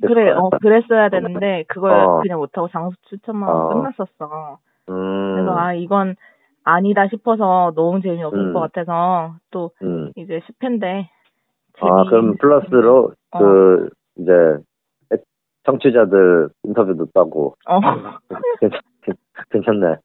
[0.00, 2.20] 그래, 어, 그랬어야 되는데 그걸 어.
[2.22, 3.68] 그냥 못하고 장소 추천만 어.
[3.68, 4.58] 끝났었어.
[4.88, 6.16] 음, 그래서 아 이건
[6.64, 8.52] 아니다 싶어서 너무 재미없을 음.
[8.52, 10.12] 것 같아서 또 음.
[10.16, 11.06] 이제 10회인데
[11.80, 13.38] 아, 그럼 플러스로, 어.
[13.38, 14.32] 그, 이제,
[15.64, 17.80] 청취자들 인터뷰도 따고, 어.
[18.60, 18.80] 괜찮,
[19.50, 19.96] 괜찮네.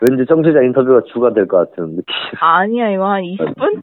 [0.00, 2.14] 왠지 청취자 인터뷰가 주가 될 것 같은 느낌.
[2.40, 3.82] 아니야 이거 한 20분?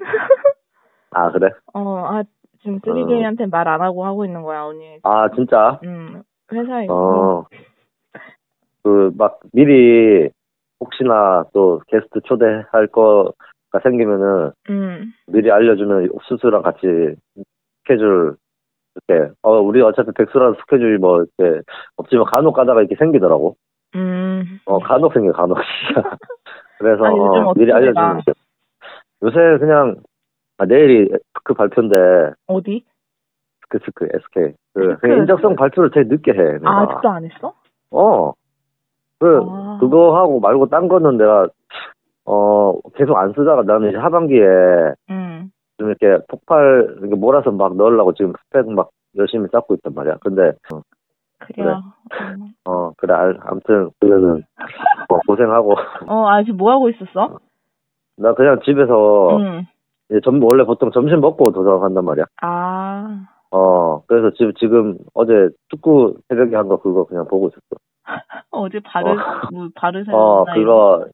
[1.12, 1.50] 아, 그래?
[1.74, 2.24] 어, 아
[2.64, 4.98] 지금 3J한테 말안 하고 하고 있는 거야 언니.
[5.04, 5.80] 아, 진짜?
[5.84, 7.46] 음 회사에 어.
[8.84, 10.30] 그, 막, 미리,
[10.80, 15.14] 혹시나 또 게스트 초대할 거가 생기면은, 음.
[15.28, 17.16] 미리 알려주면 옥수수랑 같이
[17.80, 18.36] 스케줄,
[19.08, 21.62] 이렇게, 어, 우리 어차피 백수라서 스케줄이 뭐, 이렇게,
[21.96, 23.56] 없지만 간혹 가다가 이렇게 생기더라고.
[23.96, 24.60] 음.
[24.66, 25.58] 어, 간혹 생겨, 간혹.
[26.80, 28.22] 그래서, 아니, 어, 미리 알려주면.
[28.26, 28.34] 돼.
[29.24, 29.96] 요새 그냥,
[30.58, 31.10] 아, 내일이
[31.44, 31.96] 그 발표인데,
[32.48, 32.86] 어디?
[33.70, 34.54] 그 스크, SK.
[34.74, 34.98] 그.
[34.98, 36.54] 그냥 인적성 발표를 되게 늦게 해.
[36.54, 36.70] 내가.
[36.70, 37.54] 아, 아직도 안 했어?
[37.92, 38.34] 어.
[39.20, 39.78] 그, 아.
[39.80, 41.48] 그거 하고 말고 딴 거는 내가,
[42.26, 44.46] 어, 계속 안 쓰다가 나는 이제 하반기에
[45.10, 45.52] 음.
[45.78, 50.18] 좀 이렇게 폭발, 이렇게 몰아서 막 넣으려고 지금 스펙 막 열심히 쌓고 있단 말이야.
[50.22, 50.82] 근데, 어,
[51.40, 51.82] 그래요.
[52.22, 52.54] 음.
[52.66, 54.44] 어, 그래, 알, 아무튼, 그러면은,
[55.10, 55.76] 뭐 고생하고.
[56.08, 57.40] 어, 아, 지금 뭐 하고 있었어?
[58.18, 59.66] 나 그냥 집에서, 음.
[60.10, 62.26] 이제 점, 원래 보통 점심 먹고 도서관간단 말이야.
[62.42, 63.26] 아.
[63.52, 67.82] 어, 그래서 지금, 지금 어제 축구 새벽에 한 거 그거 그냥 보고 있었어.
[68.52, 69.16] 어제 바르, 어.
[69.52, 70.18] 뭐, 바르셀로나.
[70.24, 71.06] 어, 그거,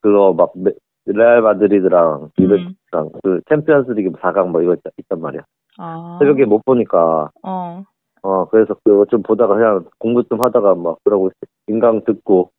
[0.00, 0.72] 그거 막, 메-
[1.06, 2.28] 레알 마드리드랑, 음.
[2.36, 5.42] 리베랑, 그, 챔피언스 리그 4강 뭐 이거 있, 있단 말이야.
[5.78, 6.16] 아.
[6.20, 7.82] 새벽에 못 보니까, 어.
[8.22, 11.34] 어, 그래서 그거 좀 보다가 그냥 공부 좀 하다가 막 그러고 있어.
[11.68, 12.50] 인강 듣고.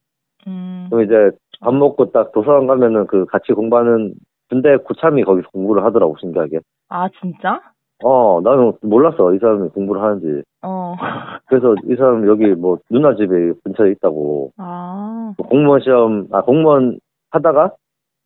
[0.47, 0.87] 음.
[0.89, 4.13] 그럼 이제 밥 먹고 딱 도서관 가면은 그 같이 공부하는
[4.49, 6.59] 군대 구참이 거기서 공부를 하더라고, 신기하게.
[6.89, 7.61] 아, 진짜?
[8.03, 9.33] 어, 나는 몰랐어.
[9.33, 10.43] 이 사람이 공부를 하는지.
[10.61, 10.95] 어.
[11.47, 14.51] 그래서 이 사람 여기 뭐 누나 집에 근처에 있다고.
[14.57, 15.33] 아.
[15.37, 16.99] 뭐 공무원 시험, 아, 공무원
[17.31, 17.71] 하다가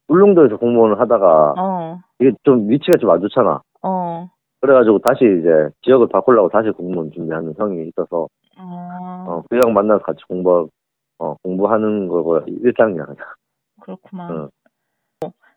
[0.09, 1.99] 울릉도에서 공무원을 하다가 어.
[2.19, 3.61] 이게 좀 위치가 좀 안 좋잖아.
[3.84, 4.28] 어.
[4.59, 8.28] 그래가지고 다시 이제 지역을 바꾸려고 다시 공무원 준비하는 형이 있어서
[8.59, 9.26] 어.
[9.28, 10.67] 어, 그 형 만나서 같이 공부,
[11.17, 13.05] 어, 공부하는 거가 일상이야.
[13.05, 13.26] 그냥.
[13.82, 14.32] 그렇구만.
[14.32, 14.49] 응.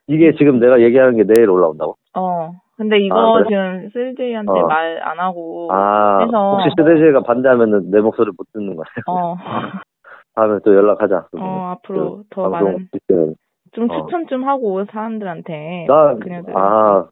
[0.06, 1.96] 이게 지금 내가 얘기하는 게 내일 올라온다고?
[2.14, 2.52] 어.
[2.76, 3.48] 근데 이거 아, 그래?
[3.48, 4.66] 지금 쓸제이한테 어.
[4.66, 5.68] 말안 하고.
[5.72, 8.84] 아, 해서- 혹시 스데지가 반대하면은 내 목소리 못 듣는 거야.
[9.06, 9.36] 어.
[10.34, 11.28] 다음에 또 연락하자.
[11.38, 12.72] 어, 앞으로 더그 방송
[13.08, 13.34] 많은.
[13.72, 13.96] 좀 어.
[14.06, 15.86] 추천 좀 하고, 사람들한테.
[15.88, 16.16] 나.
[16.54, 17.06] 아,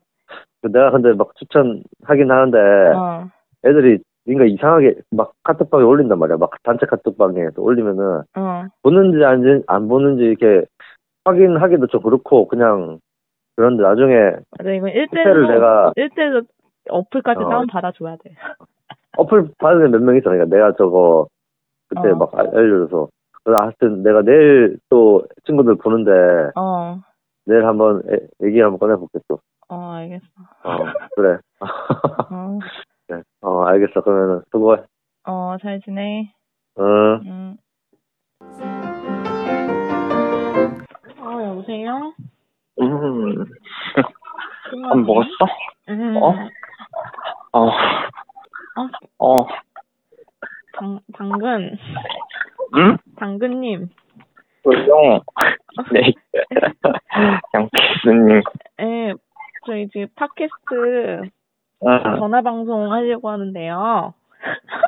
[0.63, 2.59] 내가 근데 막 추천하긴 하는데,
[2.97, 3.29] 어.
[3.65, 6.37] 애들이, 그러니까 이상하게 막 카톡방에 올린단 말이야.
[6.39, 8.65] 막 단체 카톡방에 또 올리면은, 어.
[8.83, 10.67] 보는지 안, 안 보는지 이렇게
[11.25, 12.99] 확인하기도 좀 그렇고, 그냥,
[13.57, 16.43] 그런데 나중에, 맞아, 이건 호텔을 1대1로, 내가- 1대1로
[16.89, 17.49] 어플까지 어.
[17.49, 18.35] 다운 받아줘야 돼.
[19.19, 20.31] 어플 받은 몇명 있어.
[20.31, 21.29] 그러니까 내가 저거
[21.89, 22.15] 그때 어.
[22.17, 23.09] 막 알- 알려줘서.
[23.45, 26.11] 그래서 하여튼 내가 내일 또 친구들 보는데
[26.57, 26.99] 어,
[27.45, 29.39] 내일 한번 애- 얘기 한번 꺼내볼게 또.
[29.69, 30.25] 어, 알겠어.
[30.65, 30.77] 어,
[31.15, 31.39] 그래.
[31.61, 32.59] 어,
[33.09, 33.23] 네.
[33.43, 34.01] 어, 알겠어.
[34.01, 34.83] 그러면은 수고해.
[35.27, 36.33] 어, 잘 지내.
[36.79, 37.21] 응.
[37.27, 37.57] 음.
[41.53, 42.15] 어, 여보세요?
[42.81, 43.45] 음,
[44.89, 45.29] 밥 먹었어?
[45.91, 46.17] 음.
[46.17, 46.35] 어?
[47.53, 47.71] 어,
[49.19, 49.47] 어,
[50.73, 51.77] 당, 당근,
[52.77, 52.97] 응?
[53.19, 53.91] 당근님.
[54.65, 55.21] 조용.
[55.93, 56.13] 네.
[57.55, 58.41] 양키스님,
[58.81, 59.13] 예,
[59.67, 61.29] 저희 지금 팟캐스트
[61.85, 62.03] 응.
[62.19, 64.15] 전화방송 하려고 하는데요.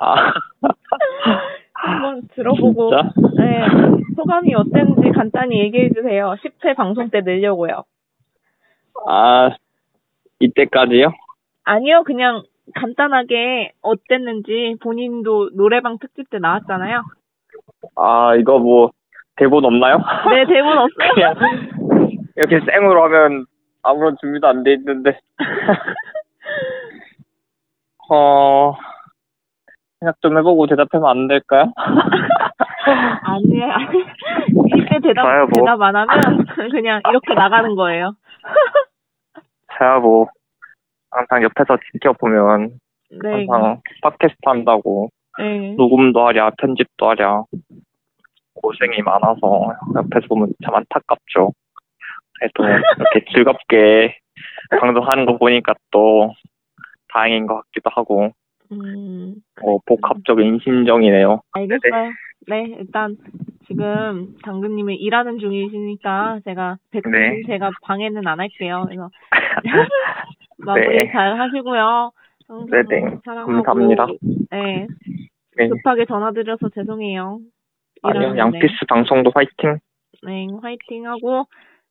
[0.01, 0.33] 아,
[1.85, 2.91] 한번 들어보고?
[3.37, 3.67] 네,
[4.17, 6.35] 소감이 어땠는지 간단히 얘기해 주세요.
[6.43, 7.85] 10회 방송 때 늘려고요.
[9.07, 9.51] 아,
[10.41, 11.13] 이때까지요?
[11.65, 12.43] 아니요, 그냥
[12.75, 17.03] 간단하게 어땠는지 본인도 노래방 특집 때 나왔잖아요.
[17.97, 18.91] 아, 이거 뭐,
[19.37, 19.99] 대본 없나요?
[20.31, 20.89] 네, 대본 없어요?
[21.15, 21.35] 그냥,
[22.37, 23.45] 이렇게 생으로 하면
[23.83, 25.19] 아무런 준비도 안 돼 있는데.
[28.11, 28.75] 어,
[30.05, 31.73] 생각 좀 해보고 대답하면 안 될까요?
[33.25, 33.73] 아니에요.
[34.77, 35.49] 이때 대답, 좋아요, 뭐.
[35.55, 38.15] 대답 안 하면 그냥 이렇게 나가는 거예요.
[39.79, 40.27] 제가 뭐,
[41.11, 42.73] 항상 옆에서 지켜보면,
[43.23, 43.47] 네.
[43.49, 45.75] 항상 팟캐스트 한다고, 네.
[45.77, 47.45] 녹음도 하랴, 편집도 하랴,
[48.55, 51.53] 고생이 많아서 옆에서 보면 참 안타깝죠.
[52.39, 54.19] 그래도 이렇게 즐겁게
[54.79, 56.35] 방송하는 거 보니까 또
[57.09, 58.33] 다행인 것 같기도 하고,
[58.81, 61.41] 음, 어, 복합적 인 심정이네요.
[61.53, 62.13] 알겠어요.
[62.47, 63.17] 네, 일단
[63.67, 67.43] 지금 당근님이 일하는 중이시니까 제가 백분 네.
[67.47, 68.85] 제가 방해는 안 할게요.
[68.87, 69.11] 그래서
[70.59, 71.13] 마무리 네.
[71.13, 72.11] 잘 하시고요.
[72.71, 73.19] 네네.
[73.25, 74.07] 사랑하고, 감사합니다.
[74.51, 74.87] 네,
[75.57, 75.69] 네.
[75.69, 77.41] 급하게 전화드려서 죄송해요.
[78.03, 78.37] 아니요.
[78.37, 79.79] 양피스 방송도 화이팅!
[80.25, 81.47] 네, 화이팅 하고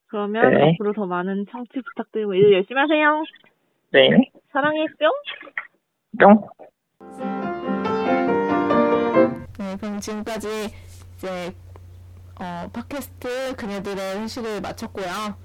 [0.08, 0.74] 그러면 네.
[0.74, 3.24] 앞으로 더 많은 청취 부탁드리고 일 열심히 하세요.
[3.92, 4.10] 네.
[4.52, 5.10] 사랑해 뿅.
[6.20, 6.48] 뿅!
[9.58, 10.74] 네, 그럼 지금까지
[11.18, 11.56] 이제
[12.40, 15.36] 어, 팟캐스트 그녀들의 회식을 마쳤고요.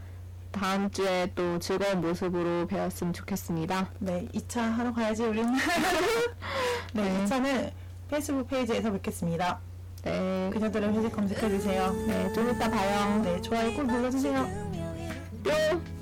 [0.50, 3.90] 다음 주에 또 즐거운 모습으로 뵈었으면 좋겠습니다.
[3.98, 5.52] 네, 2차 하러 가야지, 우리는.
[6.94, 7.70] 네, 2차는
[8.08, 9.60] 페이스북 페이지에서 뵙겠습니다.
[10.04, 11.92] 네, 그녀들의 회식 검색해주세요.
[12.06, 13.22] 네, 좀 이따 봐요.
[13.22, 14.42] 네, 좋아요 꼭 눌러주세요.
[15.44, 15.97] 뿅!